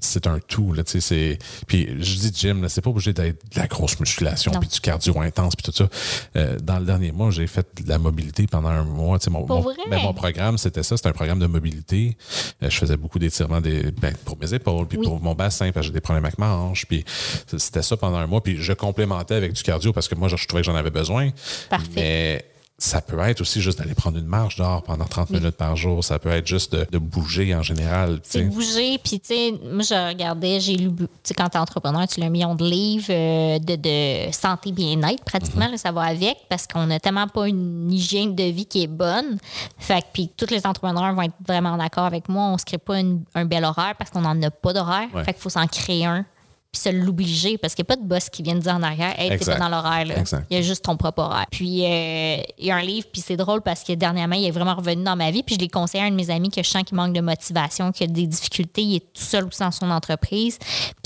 [0.00, 0.72] c'est un tout.
[0.72, 3.68] Là, tu sais, c'est- puis je dis gym, là, c'est pas obligé d'être de la
[3.68, 5.88] grosse musculation puis du cardio intense puis tout ça.
[6.34, 9.20] Euh, dans le dernier mois, j'ai fait de la mobilité pendant un mois.
[9.20, 10.96] Tu sais, Mon, mon- ben, mon programme, c'était ça.
[10.96, 12.16] C'était un programme de mobilité.
[12.60, 15.04] Euh, je faisais beaucoup d'étirements des, ben, pour mes épaules puis Oui.
[15.06, 16.86] pour mon bassin parce que j'ai des problèmes avec ma hanche.
[16.86, 17.04] Puis
[17.56, 18.42] c'était ça pendant un mois.
[18.42, 20.90] Puis je complémentais avec du cardio parce que moi, je, je trouvais que j'en avais
[20.90, 21.30] besoin.
[21.70, 21.88] Parfait.
[21.94, 22.44] Mais
[22.76, 26.02] ça peut être aussi juste d'aller prendre une marche dehors pendant 30 minutes par jour.
[26.02, 28.18] Ça peut être juste de, de bouger en général.
[28.24, 32.06] C'est bouger, puis tu sais, moi je regardais, j'ai lu, tu sais, quand t'es entrepreneur,
[32.08, 36.02] tu lis un million de livres euh, de, de santé bien-être, pratiquement, là, ça va
[36.02, 39.38] avec, parce qu'on n'a tellement pas une hygiène de vie qui est bonne.
[39.78, 42.78] Fait que, puis tous les entrepreneurs vont être vraiment d'accord avec moi, on se crée
[42.78, 45.08] pas une- un bel horaire parce qu'on n'en a pas d'horaire.
[45.14, 45.22] Ouais.
[45.24, 46.24] Fait qu'il faut s'en créer un,
[46.74, 48.82] puis se l'obliger, parce qu'il n'y a pas de boss qui vient te dire en
[48.82, 50.18] arrière, hey, t'es pas dans l'horaire, là.
[50.18, 50.44] Exact.
[50.50, 51.46] Il y a juste ton propre horaire.
[51.50, 54.50] Puis, euh, il y a un livre, puis c'est drôle parce que dernièrement, il est
[54.50, 55.44] vraiment revenu dans ma vie.
[55.44, 57.20] Puis, je l'ai conseillé à un de mes amis que je sens qu'il manque de
[57.20, 58.82] motivation, qu'il a des difficultés.
[58.82, 60.58] Il est tout seul aussi dans son entreprise.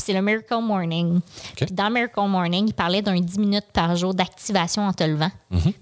[0.08, 1.20] C'est le Miracle Morning.
[1.54, 5.30] Puis, dans Miracle Morning, il parlait d'un 10 minutes par jour d'activation en te levant.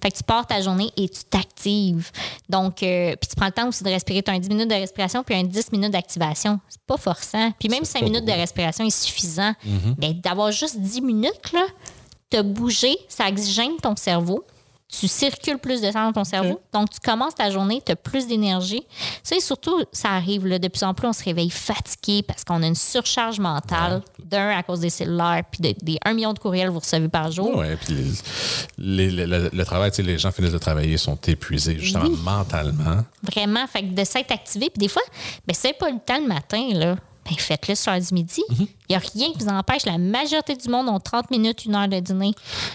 [0.03, 2.11] Fait que tu pars ta journée et tu t'actives.
[2.49, 4.25] Donc, euh, puis tu prends le temps aussi de respirer.
[4.25, 6.59] Tu as un 10 minutes de respiration puis un 10 minutes d'activation.
[6.69, 7.53] C'est pas forçant.
[7.57, 9.53] Puis même C'est 5 pas minutes de respiration est suffisant.
[9.99, 11.65] Mais d'avoir juste 10 minutes, là,
[12.29, 14.45] te bouger, ça oxygène ton cerveau.
[14.89, 16.61] Tu circules plus de sang dans ton cerveau.
[16.73, 18.87] Donc, tu commences ta journée, tu as plus d'énergie.
[19.23, 22.45] Ça, et surtout, ça arrive là, de plus en plus, on se réveille fatigué parce
[22.45, 26.33] qu'on a une surcharge mentale, d'un à cause des cellulaires, puis des, des 1 million
[26.33, 27.57] de courriels que vous recevez par jour.
[27.57, 27.95] Ouais, puis
[28.79, 32.09] les- les- le, le travail, tu sais, les gens finissent de travailler, sont épuisés, justement,
[32.23, 33.05] mentalement.
[33.23, 34.71] Vraiment, fait que de s'être activé.
[34.71, 35.03] Puis des fois,
[35.47, 36.97] ben, c'est pas le temps le matin, là.
[37.29, 38.43] Ben, faites-le sur l'heure du midi.
[38.51, 38.67] Il Mhm.
[38.91, 39.85] n'y a rien qui vous empêche.
[39.85, 42.33] La majorité du monde ont 30 minutes, une heure de dîner.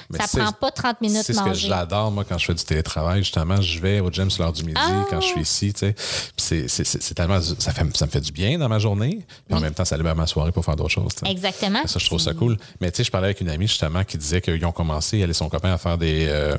[0.10, 2.64] Mais ça prend pas 30 minutes C'est ce que j'adore, moi, quand je fais du
[2.64, 3.20] télétravail.
[3.24, 5.06] Justement, je vais au gym sur l'heure du midi Ah!
[5.10, 5.94] quand je suis ici, tu sais.
[5.94, 7.40] Puis c'est- tellement...
[7.42, 9.20] Ça, fait, ça me fait du bien dans ma journée.
[9.48, 11.32] Puis en même temps, ça libère ma soirée pour faire d'autres choses, tu sais.
[11.32, 11.82] Exactement.
[11.86, 12.58] Ça, je trouve ça cool.
[12.82, 15.30] Mais tu sais, je parlais avec une amie justement qui disait qu'ils ont commencé, elle
[15.30, 16.26] et son copain, à faire des.
[16.28, 16.58] euh,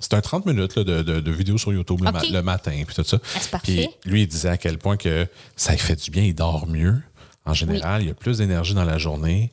[0.00, 2.28] C'était un 30 minutes là, de, de- de vidéos sur YouTube le, ma- OK.
[2.30, 3.18] le matin, puis tout ça.
[3.52, 3.58] Ah.
[3.62, 5.26] Puis lui, il disait à quel point que
[5.56, 7.00] ça lui fait du bien, il dort mieux.
[7.44, 9.50] En général, il y a plus d'énergie dans la journée.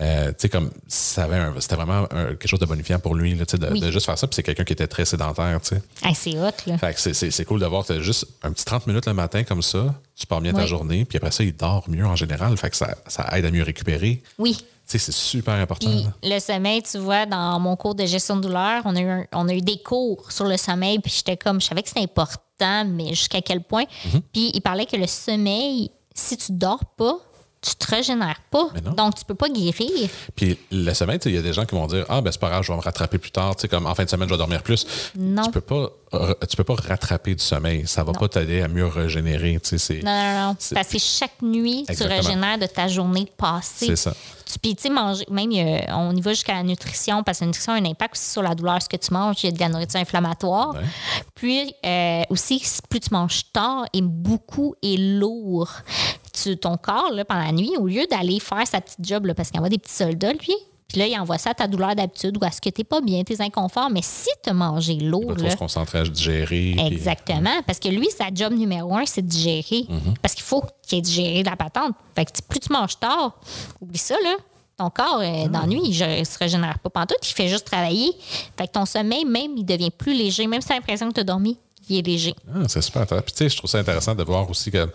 [0.00, 3.34] Euh, tu sais, comme ça avait c'était vraiment un- quelque chose de bonifiant pour lui,
[3.36, 3.80] là, de, Oui.
[3.80, 4.26] de juste faire ça.
[4.26, 5.82] Puis c'est quelqu'un qui était très sédentaire, tu sais.
[6.02, 6.78] Hey, c'est hot, là.
[6.78, 9.44] Fait que c'est- c'est c'est cool de voir juste un petit 30 minutes le matin
[9.44, 12.56] comme ça, tu pars bien ta journée, puis après ça, il dort mieux en général.
[12.56, 14.20] Fait que ça, ça aide à mieux récupérer.
[14.38, 14.56] Oui.
[14.56, 15.90] Tu sais, c'est super important.
[15.90, 19.08] Puis le sommeil, tu vois, dans mon cours de gestion de douleur, on a eu,
[19.08, 21.88] un- on a eu des cours sur le sommeil, puis j'étais comme, je savais que
[21.88, 23.84] c'était important, mais jusqu'à quel point.
[24.12, 24.22] Mhm.
[24.32, 27.18] Puis il parlait que le sommeil, si tu dors pas,
[27.60, 28.68] tu te régénères pas.
[28.96, 30.08] Donc, tu peux pas guérir.
[30.36, 32.48] Puis le sommeil, il y a des gens qui vont dire Ah, ben c'est pas
[32.50, 33.56] grave, je vais me rattraper plus tard.
[33.56, 34.86] Tu sais, comme en fin de semaine, je vais dormir plus.
[35.18, 35.42] Non.
[35.42, 35.88] Tu peux pas,
[36.48, 37.86] tu peux pas rattraper du sommeil.
[37.86, 39.58] Ça va pas t'aider à mieux régénérer.
[39.62, 40.56] Tu sais, c'est, Non, non, non.
[40.58, 42.20] C'est- Parce que chaque nuit, Exactement.
[42.20, 43.86] tu régénères de ta journée passée.
[43.86, 44.14] c'est ça.
[44.62, 45.50] Puis, tu sais, manger, même,
[45.90, 48.40] on y va jusqu'à la nutrition, parce que la nutrition a un impact aussi sur
[48.42, 49.36] la douleur, ce que tu manges.
[49.42, 50.74] Il y a de la nourriture inflammatoire.
[50.74, 50.80] Ouais.
[51.34, 55.70] Puis, euh, aussi, plus tu manges tard et beaucoup et lourd,
[56.42, 59.34] tu, ton corps, là, pendant la nuit, au lieu d'aller faire sa petite job, là,
[59.34, 60.54] parce qu'il envoie des petits soldats, lui,
[60.88, 63.02] puis là, il envoie ça à ta douleur d'habitude ou à ce que tu pas
[63.02, 63.90] bien, tes inconforts.
[63.90, 66.74] Mais si tu as mangé Il lourd, trop là, se concentrer à digérer.
[66.76, 67.60] puis- Exactement.
[67.66, 69.84] Parce que lui, sa job numéro un, c'est de digérer.
[69.86, 70.14] Mhm.
[70.22, 71.92] Parce qu'il faut qu'il ait digéré la patente.
[72.16, 73.38] Fait que plus tu manges tard,
[73.82, 74.36] oublie ça, là.
[74.78, 75.48] Ton corps, euh, Ah.
[75.48, 78.12] dans la nuit, il ne se régénère pas pantoute, il fait juste travailler.
[78.56, 80.46] Fait que ton sommeil, même, il devient plus léger.
[80.46, 81.58] Même si tu as l'impression que tu as dormi,
[81.88, 82.34] il est léger.
[82.54, 83.24] Ah, c'est super intéressant.
[83.24, 84.88] Puis tu sais, je trouve ça intéressant de voir aussi que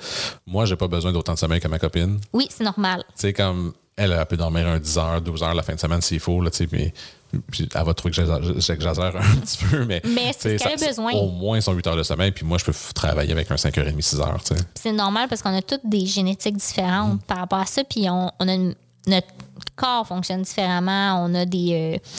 [0.48, 2.20] moi, j'ai pas besoin d'autant de sommeil que ma copine.
[2.22, 3.04] Tu Oui, c'est normal.
[3.16, 6.02] sais, comme elle, elle peut dormir un 10 heures, 12 heures la fin de semaine
[6.02, 6.91] s'il faut, là, tu sais, puis
[7.32, 8.22] elle va trouver que
[8.60, 10.02] j'exagère- un petit peu, mais.
[10.06, 11.14] Mais c'est tu ce qu'elle a besoin.
[11.14, 14.02] Au moins son 8 heures de sommeil, puis moi, je peux travailler avec un 5h30,
[14.02, 14.54] 6 heures, tu.
[14.76, 17.20] C'est normal parce qu'on a toutes des génétiques différentes Mm.
[17.28, 17.84] par rapport à ça.
[17.84, 18.76] Puis on, on a une-
[19.08, 19.28] notre
[19.76, 21.24] corps fonctionne différemment.
[21.26, 21.74] On a des.
[21.95, 22.10] euh,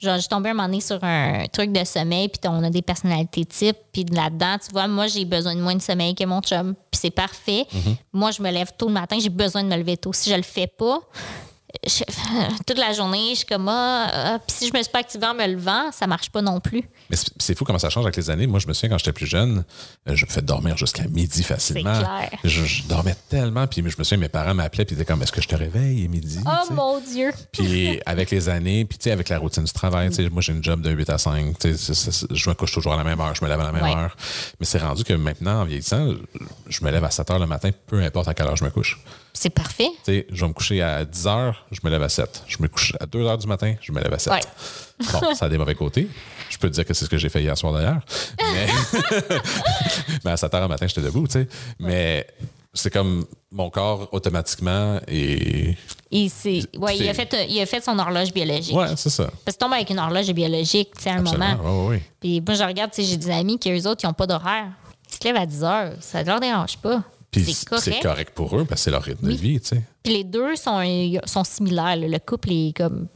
[0.00, 2.82] genre, j'ai tombé un moment donné sur un truc de sommeil, puis on a des
[2.82, 3.76] personnalités types.
[3.92, 6.74] Puis là-dedans, tu vois, moi, j'ai besoin de moins de sommeil que mon chum.
[6.90, 7.66] Puis c'est parfait.
[7.72, 7.96] Mm-hmm.
[8.12, 10.12] Moi, je me lève tôt le matin, j'ai besoin de me lever tôt.
[10.12, 11.00] Si je le fais pas,
[11.86, 12.04] je-
[12.66, 14.38] toute la journée, je suis comme ah, ah.
[14.46, 16.82] puis si je me suis pas activée en me levant, ça marche pas non plus.
[17.10, 18.46] Mais c'est fou comment ça change avec les années.
[18.46, 19.64] Moi, je me souviens quand j'étais plus jeune,
[20.08, 21.98] euh, je me fais dormir jusqu'à midi facilement.
[21.98, 22.30] clair.
[22.44, 25.22] Je, je dormais tellement, puis je me souviens, mes parents m'appelaient, puis ils étaient comme,
[25.22, 26.38] est-ce que je te réveille, il est midi?
[26.46, 27.32] Oh mon Dieu!
[27.52, 30.40] Puis avec les années, puis tu sais, avec la routine du travail, tu sais, moi
[30.42, 32.72] j'ai une job de 8 à 5, tu sais, c'est- c'est- c'est- je me couche
[32.72, 33.94] toujours à la même heure, je me lève à la même Ouais.
[33.96, 34.16] heure.
[34.60, 36.14] Mais c'est rendu que maintenant, en vieillissant,
[36.68, 38.70] je me lève à 7 heures le matin, peu importe à quelle heure je me
[38.70, 38.98] couche.
[39.36, 39.90] C'est parfait.
[40.04, 42.44] Tu sais, je vais me coucher à 10 heures, je me lève à 7.
[42.46, 44.32] Je me couche à 2 heures du matin, je me lève à 7.
[44.32, 44.40] Ouais.
[45.12, 46.08] Bon, ça a des mauvais côtés.
[46.48, 48.00] Je peux te dire que c'est ce que j'ai fait hier soir d'ailleurs.
[48.40, 48.66] Mais,
[50.24, 51.48] mais à 7 heures le matin, j'étais debout, tu sais.
[51.80, 52.24] Mais
[52.72, 55.76] c'est comme mon corps automatiquement et.
[56.12, 56.30] Il,
[56.78, 58.76] ouais, il, a fait, il a fait son horloge biologique.
[58.76, 59.24] Ouais, c'est ça.
[59.44, 61.90] Parce que tu tombes avec une horloge biologique, tu sais, à un moment.
[62.20, 64.28] Puis moi, je regarde, tu sais, j'ai des amis qui, eux autres, ils n'ont pas
[64.28, 64.68] d'horaire.
[65.10, 65.92] Ils se lèvent à 10 heures.
[66.00, 67.02] Ça ne leur dérange pas.
[67.42, 68.02] Puis C'est correct.
[68.02, 68.30] correct.
[68.34, 69.36] pour eux parce que c'est leur rythme Oui.
[69.36, 69.82] de vie, tu sais.
[70.02, 70.80] Puis les deux sont,
[71.24, 71.96] sont similaires.
[71.96, 72.08] là.
[72.08, 73.08] Le couple est comme.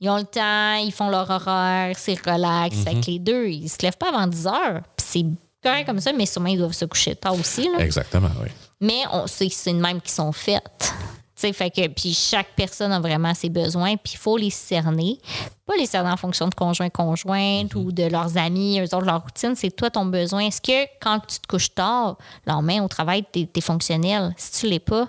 [0.00, 2.76] Ils ont le temps, ils font leur horaire, c'est relax.
[2.84, 4.80] Fait que les deux, ils se lèvent pas avant 10 heures.
[4.96, 5.24] Puis c'est
[5.62, 7.64] correct comme ça, mais sûrement ils doivent se coucher tard aussi.
[7.64, 7.80] Là.
[7.84, 8.48] Exactement, oui.
[8.80, 10.92] Mais c'est une même qui sont faites.
[11.38, 14.50] Tu sais, fait que puis chaque personne a vraiment ses besoins, puis il faut les
[14.50, 15.20] cerner.
[15.66, 19.54] Pas les cerner en fonction de conjoint-conjointe ou de leurs amis, eux autres, leur routine.
[19.54, 20.46] C'est toi ton besoin.
[20.46, 24.34] Est-ce que quand tu te couches tard, le lendemain au travail, tu es, fonctionnel?
[24.36, 25.06] Si tu l'es pas,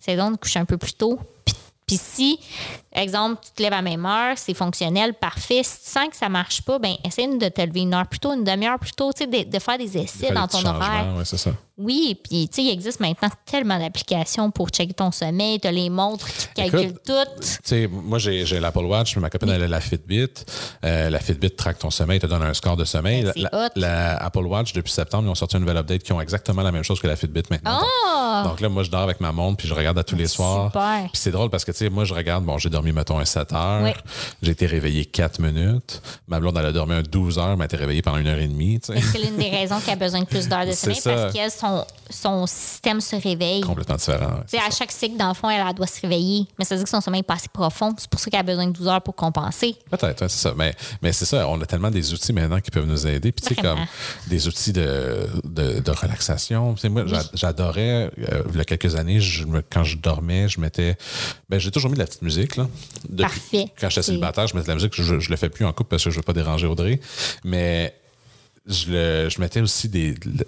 [0.00, 1.20] c'est donc de coucher un peu plus tôt.
[1.86, 2.38] Puis, si,
[2.92, 5.62] exemple, tu te lèves à même heure, c'est fonctionnel, parfait.
[5.64, 8.20] Si tu sens que ça marche pas, ben essaie de te lever une heure plus
[8.20, 10.64] tôt, une demi-heure plus tôt, tu sais, de, de faire des essais Faire dans ton
[10.64, 10.80] horaire.
[10.80, 11.50] changements, ouais, c'est ça.
[11.80, 15.58] Oui, puis tu sais, il existe maintenant tellement d'applications pour checker ton sommeil.
[15.60, 17.40] Tu as les montres qui calculent Écoute, tout.
[17.40, 20.28] Tu sais, moi, j'ai l'Apple Watch, ma copine, elle a la Fitbit.
[20.84, 23.24] Euh, la Fitbit traque ton sommeil, te donne un score de sommeil.
[23.24, 23.70] Ben, c'est la, hot.
[23.76, 26.72] la Apple Watch, depuis septembre, ils ont sorti une nouvelle update qui ont exactement la
[26.72, 27.80] même chose que la Fitbit maintenant.
[27.82, 28.44] Ah!
[28.46, 30.70] Donc là, moi, je dors avec ma montre, puis je regarde à tous les soirs.
[30.72, 33.24] Puis c'est drôle parce que, tu sais, moi, je regarde, bon, j'ai dormi, mettons, un
[33.24, 33.82] 7 heures.
[33.82, 33.90] Oui.
[34.42, 36.02] J'ai été réveillé 4 minutes.
[36.28, 38.38] Ma blonde, elle a dormi un 12 heures, mais elle été réveillée pendant une heure
[38.38, 38.78] et demie.
[38.82, 41.00] C'est l'une des raisons qu'elle a besoin de plus d'heures de sommeil?
[41.02, 41.69] Parce que son,
[42.10, 43.60] son système se réveille.
[43.60, 44.40] Complètement différent.
[44.52, 44.76] ouais, à ça.
[44.78, 46.46] chaque cycle, dans le fond, elle, elle doit se réveiller.
[46.58, 47.94] Mais ça veut dire que son sommeil n'est pas assez profond.
[47.96, 49.76] C'est pour ça qu'elle a besoin de 12 heures pour compenser.
[49.90, 50.54] Peut-être, ouais, c'est ça.
[50.56, 53.30] Mais, mais c'est ça, on a tellement des outils maintenant qui peuvent nous aider.
[53.32, 53.78] Puis, tu sais, comme
[54.26, 56.74] des outils de, de, de relaxation.
[56.90, 60.96] Moi, j'a- j'adorais, euh, il y a quelques années, je quand je dormais, je mettais.
[61.48, 62.66] Ben, j'ai toujours mis de la petite musique, là.
[63.08, 63.64] Depuis- Parfait.
[63.80, 64.94] Quand j'étais célibataire, je mettais de la musique.
[64.94, 67.00] Je, je le fais plus en couple parce que je veux pas déranger Audrey.
[67.44, 67.94] Mais.
[68.66, 70.46] Je, le- je mettais aussi des, le-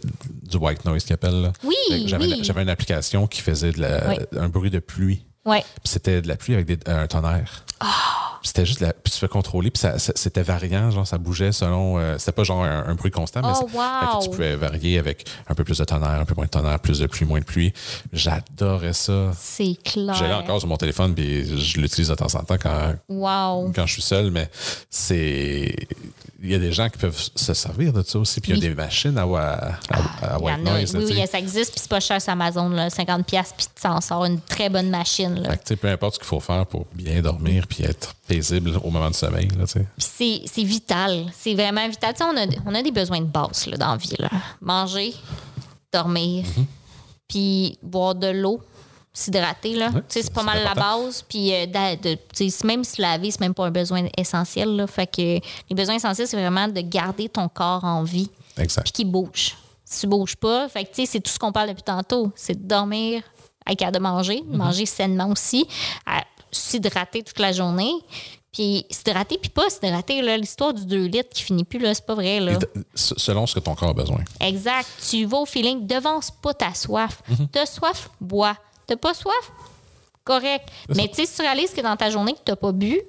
[0.48, 1.40] du white noise qu'ils appellent.
[1.42, 1.52] là.
[1.64, 1.74] Oui,
[2.06, 2.42] J'avais oui.
[2.62, 4.16] une- application qui faisait de la- Oui.
[4.38, 5.24] un bruit de pluie.
[5.44, 5.58] Oui.
[5.60, 7.64] Puis c'était de la pluie avec des- un tonnerre.
[7.80, 11.18] Puis C'était juste la, puis tu fais contrôler, puis ça, ça- c'était variant, genre ça
[11.18, 11.98] bougeait selon.
[11.98, 14.22] euh, c'était pas genre un, un bruit constant, mais Oh, c'est- fait que wow.
[14.22, 16.98] tu pouvais varier avec un peu plus de tonnerre, un peu moins de tonnerre, plus
[17.00, 17.72] de pluie, moins de pluie.
[18.12, 19.32] J'adorais ça.
[19.36, 20.14] C'est clair.
[20.14, 23.72] J'ai là encore sur mon téléphone, puis je l'utilise de temps en temps quand, Wow.
[23.74, 24.48] quand je suis seul, mais
[24.90, 25.74] c'est.
[26.44, 28.66] Il y a des gens qui peuvent se servir de ça aussi, puis il y
[28.66, 30.70] a des machines à, à, à- à Il y white en a.
[30.72, 30.92] noise.
[30.94, 33.66] là, oui, oui, ça existe, puis c'est pas cher sur Amazon, là, 50$, piastres, puis
[33.66, 35.34] tu t'en sors une très bonne machine.
[35.40, 35.50] Là.
[35.50, 38.14] Fait que, tu sais, peu importe ce qu'il faut faire pour bien dormir puis être
[38.26, 39.48] paisible au moment du sommeil.
[39.98, 41.26] C'est, c'est vital.
[41.38, 42.12] C'est vraiment vital.
[42.20, 44.14] On, a, on a des besoins de base là, dans la vie.
[44.18, 44.28] là.
[44.60, 45.14] Manger,
[45.92, 46.66] dormir, Mhm.
[47.28, 48.60] puis boire de l'eau,
[49.12, 49.74] s'hydrater.
[49.74, 49.88] Là.
[49.90, 51.22] Ouais, Tu sais, c'est pas mal la base.
[51.28, 54.76] Puis euh, de, sais, même se laver, c'est même pas un besoin essentiel.
[54.76, 54.86] Là.
[54.86, 55.40] Fait que les
[55.76, 58.84] besoins essentiels, c'est vraiment de garder ton corps en vie Exact.
[58.84, 59.56] puis qu'il bouge.
[59.84, 62.32] Si tu bouges pas, fait que, tu sais, c'est tout ce qu'on parle depuis tantôt.
[62.34, 63.22] C'est de dormir,
[63.68, 64.56] être capable de manger, Mhm.
[64.56, 65.66] manger sainement aussi,
[66.06, 67.92] à s'hydrater toute la journée.
[68.52, 70.20] Puis s'hydrater, puis pas s'hydrater.
[70.22, 72.38] là, L'histoire du 2 litres qui finit plus, là, c'est pas vrai.
[72.40, 72.56] Là.
[72.56, 74.18] De- Selon ce que ton corps a besoin.
[74.40, 74.86] Exact.
[75.10, 77.22] Tu vas au feeling, devance pas ta soif.
[77.50, 78.54] T'as soif, bois.
[78.86, 79.52] T'as pas soif,
[80.24, 80.68] correct.
[80.94, 83.00] Mais tu sais, si tu réalises que dans ta journée, que t'as pas bu,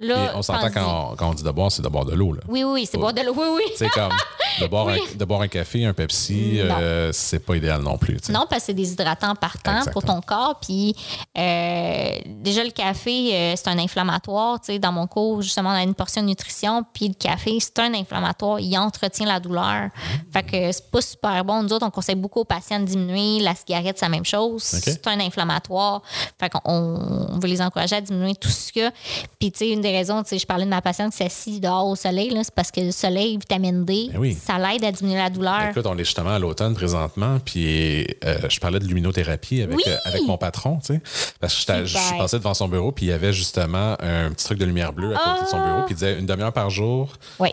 [0.00, 2.32] là, on s'entend quand on, quand on dit de boire, c'est de boire de l'eau.
[2.32, 2.40] là.
[2.48, 3.34] Oui, oui, c'est boire de l'eau.
[3.36, 3.62] Oui, oui.
[3.76, 4.12] C'est comme
[4.60, 5.00] de boire, Oui.
[5.12, 8.16] un, de boire un café, un Pepsi, euh, c'est pas idéal non plus.
[8.30, 10.58] Non, parce que c'est déshydratant partant pour ton corps.
[10.60, 10.94] Puis
[11.36, 14.58] euh, déjà, le café, euh, c'est un inflammatoire.
[14.80, 16.84] Dans mon cours, justement, on a une portion de nutrition.
[16.92, 18.60] Puis le café, c'est un inflammatoire.
[18.60, 19.90] Il entretient la douleur.
[20.32, 21.62] Fait que c'est pas super bon.
[21.62, 23.40] Nous autres, on conseille beaucoup aux patients de diminuer.
[23.40, 24.62] La cigarette, c'est la même chose.
[24.62, 26.02] C'est un inflammatoire.
[26.38, 28.90] Fait qu'on on veut les encourager à diminuer tout ça.
[29.38, 31.62] Puis, tu sais, une des raisons, tu sais, je parlais de ma patiente qui s'assit
[31.62, 34.34] dehors au soleil, c'est parce que le soleil, vitamine D, Ben oui.
[34.40, 35.68] ça l'aide à diminuer la douleur.
[35.70, 39.82] Écoute, on est justement à l'automne présentement, puis euh, je parlais de luminothérapie avec, Oui!
[39.86, 41.00] euh, avec mon patron, tu sais.
[41.40, 44.44] Parce que je suis passé devant son bureau, puis il y avait justement un petit
[44.44, 45.66] truc de lumière bleue à côté de son Ah!
[45.66, 47.12] bureau, puis il disait une demi-heure par jour.
[47.38, 47.50] Oui.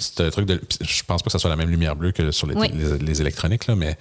[0.00, 0.60] C'est un truc de.
[0.80, 2.70] Je pense pas que ce soit la même lumière bleue que sur les, Oui.
[2.74, 3.96] les, les électroniques, là, mais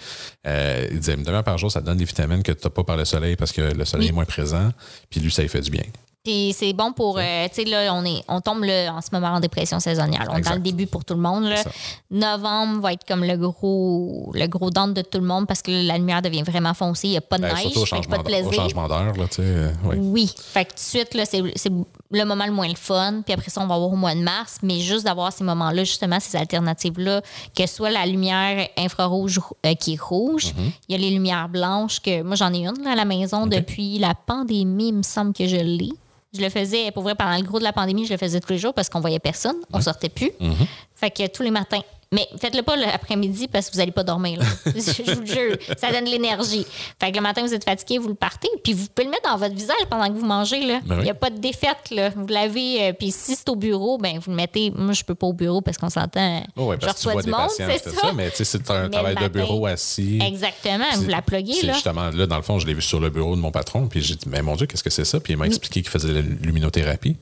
[0.47, 2.69] euh, il disait une demi-heure par jour, ça te donne des vitamines que tu n'as
[2.69, 4.69] pas par le soleil parce que le soleil est moins présent,
[5.09, 5.83] puis lui, ça lui fait du bien.
[6.23, 9.09] Puis c'est bon pour, euh, tu sais, là, on, est, on tombe là, en ce
[9.11, 10.25] moment en dépression saisonnière.
[10.31, 11.43] On est dans le début pour tout le monde.
[11.43, 11.61] là.
[12.09, 15.71] Novembre va être comme le gros le gros down de tout le monde parce que
[15.85, 17.07] la lumière devient vraiment foncée.
[17.07, 18.53] Il n'y a pas de Ben, neige, fait pas de au plaisir.
[18.53, 19.41] changement d'heure, là, tu sais.
[19.43, 19.95] euh, oui.
[19.99, 20.33] Oui.
[20.37, 21.71] Fait que tout de suite, là, c'est, c'est
[22.11, 23.21] le moment le moins le fun.
[23.25, 24.59] Puis après ça, on va avoir au mois de mars.
[24.63, 27.21] Mais juste d'avoir ces moments-là, justement, ces alternatives-là,
[27.53, 30.71] que ce soit la lumière infrarouge euh, qui est rouge, Mm-hmm.
[30.87, 33.45] il y a les lumières blanches que moi, j'en ai une là, à la maison
[33.47, 35.89] depuis la pandémie, il me semble que je l'ai.
[36.33, 38.53] Je le faisais, pour vrai, pendant le gros de la pandémie, je le faisais tous
[38.53, 39.57] les jours parce qu'on voyait personne.
[39.71, 40.31] On sortait plus.
[40.41, 40.67] Mm-hmm.
[40.95, 41.81] Fait que tous les matins.
[42.13, 44.39] Mais faites-le pas l'après-midi parce que vous n'allez pas dormir.
[44.39, 44.45] là.
[44.65, 46.65] je vous le jure, ça donne de l'énergie.
[46.99, 48.47] Fait que le matin, vous êtes fatigué, vous le partez.
[48.63, 50.65] Puis vous pouvez le mettre dans votre visage pendant que vous mangez.
[50.65, 50.79] Là.
[50.85, 51.01] Ben oui.
[51.01, 51.89] Il n'y a pas de défaite.
[51.91, 52.09] Là.
[52.15, 52.83] Vous l'avez.
[52.89, 54.71] euh, puis si c'est au bureau, ben vous le mettez.
[54.75, 56.43] Moi, je peux pas au bureau parce qu'on s'entend.
[56.55, 58.01] Oh, ouais, je parce que tu reçois vois du des monde, patients, c'est c'est ça.
[58.01, 60.19] ça, mais c'est un travail de bureau assis.
[60.21, 60.85] Exactement.
[60.95, 61.53] Vous l'appluguez.
[61.53, 61.73] C'est là.
[61.73, 64.01] justement là, dans le fond, je l'ai vu sur le bureau de mon patron, puis
[64.01, 65.19] j'ai dit, mais mon Dieu, qu'est-ce que c'est ça?
[65.19, 67.17] Puis il m'a expliqué qu'il faisait de la luminothérapie.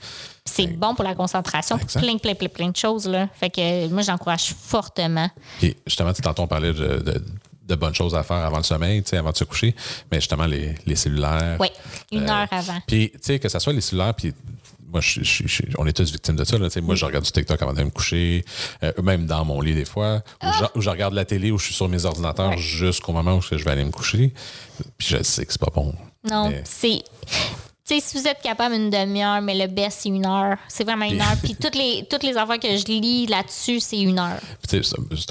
[0.45, 3.07] C'est bon pour la concentration, pour plein, plein, plein, plein de choses.
[3.07, 3.27] Là.
[3.33, 5.29] Fait que moi, j'encourage fortement.
[5.59, 7.23] Puis justement, tu tantôt, on parlait de, de-
[7.67, 9.73] de bonnes choses à faire avant le sommeil, tu sais, avant de se coucher,
[10.11, 11.55] mais justement, les, les cellulaires.
[11.59, 11.67] Oui,
[12.11, 12.79] une Euh, heure avant.
[12.85, 14.33] Puis, tu sais, que ce soit les cellulaires, puis
[14.91, 16.57] moi, je, je- je- on est tous victimes de ça.
[16.57, 18.43] Là, moi, je regarde du TikTok avant de me coucher,
[18.83, 21.57] euh, même dans mon lit des fois, ou, je, ou je regarde la télé, ou
[21.57, 22.57] je suis sur mes ordinateurs Ouais.
[22.57, 24.33] jusqu'au moment où je vais aller me coucher.
[24.97, 25.93] Puis je sais que c'est pas bon.
[26.29, 27.03] Non, Mais- c'est.
[27.91, 30.55] Sais, si vous êtes capable une demi-heure, mais le best, c'est une heure.
[30.69, 31.35] C'est vraiment une heure.
[31.43, 34.39] Puis toutes les, toutes les affaires que je lis là-dessus, c'est une heure.
[34.65, 34.81] C'est-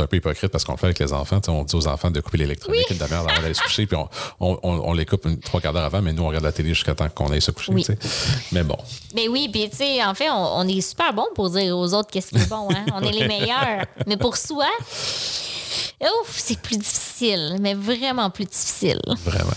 [0.01, 1.41] un peu hypocrite parce qu'on le fait avec les enfants.
[1.49, 4.09] On dit aux enfants de couper l'électronique une demi-heure avant d'aller se coucher, puis on,
[4.41, 6.53] on, on- on les coupe une, trois quarts d'heure avant, mais nous, on regarde la
[6.53, 7.73] télé jusqu'à temps qu'on aille se coucher.
[7.73, 7.87] Oui.
[8.53, 8.77] Mais bon,
[9.15, 11.95] Mais oui, puis tu sais, en fait, on, on est super bon pour dire aux
[11.95, 12.69] autres qu'est-ce qui est bon.
[12.71, 12.85] Hein?
[12.95, 13.87] On est les meilleurs.
[14.07, 14.67] Mais pour soi,
[16.03, 19.01] Ouf, c'est plus difficile, mais vraiment plus difficile.
[19.25, 19.53] Vraiment.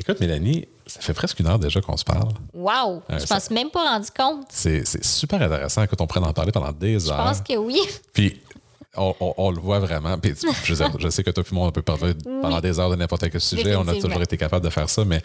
[0.00, 0.66] Écoute, Mélanie,
[0.96, 2.28] ça fait presque une heure déjà qu'on se parle.
[2.54, 3.02] Wow!
[3.08, 4.46] Ouais, je ça- pense même pas rendu compte.
[4.50, 7.16] C'est super intéressant que on prenne en parler pendant des Je heures.
[7.24, 7.80] pense que oui.
[8.12, 8.40] Puis
[8.96, 10.18] on, on- on le voit vraiment.
[10.18, 10.34] Puis,
[10.64, 13.40] je, sais que toi et moi, on peut parler pendant des heures de n'importe quel
[13.40, 13.76] sujet.
[13.76, 15.22] On a toujours été capable de faire ça, mais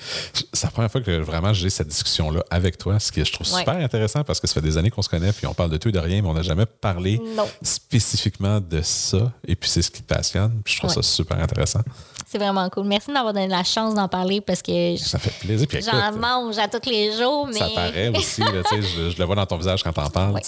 [0.54, 3.52] c'est la première fois que vraiment j'ai cette discussion-là avec toi, ce qui je trouve
[3.54, 3.60] Ouais.
[3.60, 5.78] super intéressant parce que ça fait des années qu'on se connaît, puis on parle de
[5.78, 7.48] tout et de rien, mais on n'a jamais parlé Non.
[7.62, 9.32] spécifiquement de ça.
[9.48, 10.62] Et puis c'est ce qui te passionne.
[10.64, 10.96] Puis je trouve Ouais.
[10.96, 11.82] ça super intéressant.
[12.28, 12.86] C'est vraiment cool.
[12.86, 15.68] Merci de m'avoir donné la chance d'en parler parce que Ça fait plaisir.
[15.84, 17.60] J'en mange à tous les jours, mais.
[17.60, 20.40] Ça paraît aussi, là, je, je le vois dans ton visage quand t'en parles.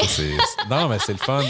[0.69, 1.41] non, mais c'est le fun.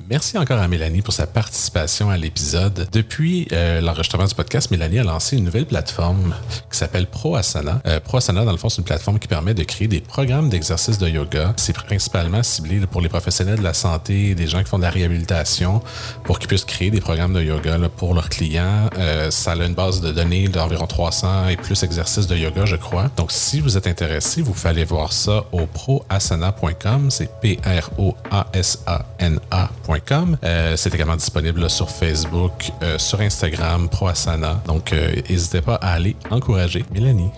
[0.09, 2.87] Merci encore à Mélanie pour sa participation à l'épisode.
[2.91, 6.33] Depuis euh, l'enregistrement du podcast, Mélanie a lancé une nouvelle plateforme
[6.71, 7.79] qui s'appelle ProAsana.
[7.85, 10.97] Euh, ProAsana, dans le fond, c'est une plateforme qui permet de créer des programmes d'exercice
[10.97, 11.53] de yoga.
[11.57, 14.89] C'est principalement ciblé pour les professionnels de la santé, des gens qui font de la
[14.89, 15.83] réhabilitation,
[16.23, 18.89] pour qu'ils puissent créer des programmes de yoga pour leurs clients.
[18.97, 22.77] Euh, ça a une base de données d'environ 300 et plus exercices de yoga, je
[22.77, 23.11] crois.
[23.15, 27.11] Donc, si vous êtes intéressé, vous pouvez voir ça au proasana.com.
[27.11, 29.98] C'est P-R-O-A-S-A-N-A.com.
[30.43, 34.61] Euh, c'est également disponible sur Facebook, euh, sur Instagram, ProAsana.
[34.65, 37.31] Donc, euh, n'hésitez pas à aller encourager Mélanie.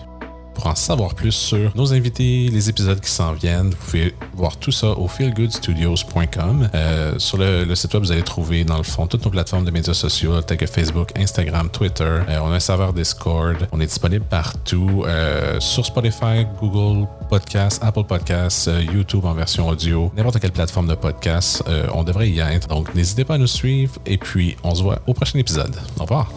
[0.62, 4.56] Pour en savoir plus sur nos invités, les épisodes qui s'en viennent, vous pouvez voir
[4.56, 6.68] tout ça au feelgoodstudios.com.
[6.72, 9.72] Euh, sur le, site web, vous allez trouver, dans le fond, toutes nos plateformes de
[9.72, 12.04] médias sociaux, telles que Facebook, Instagram, Twitter.
[12.04, 13.56] Euh, on a un serveur Discord.
[13.72, 19.66] On est disponible partout, euh, sur Spotify, Google Podcasts, Apple Podcasts, euh, YouTube en version
[19.66, 21.64] audio, n'importe quelle plateforme de podcast.
[21.92, 22.68] on devrait y être.
[22.68, 25.74] Donc, n'hésitez pas à nous suivre et puis on se voit au prochain épisode.
[25.98, 26.30] Au revoir.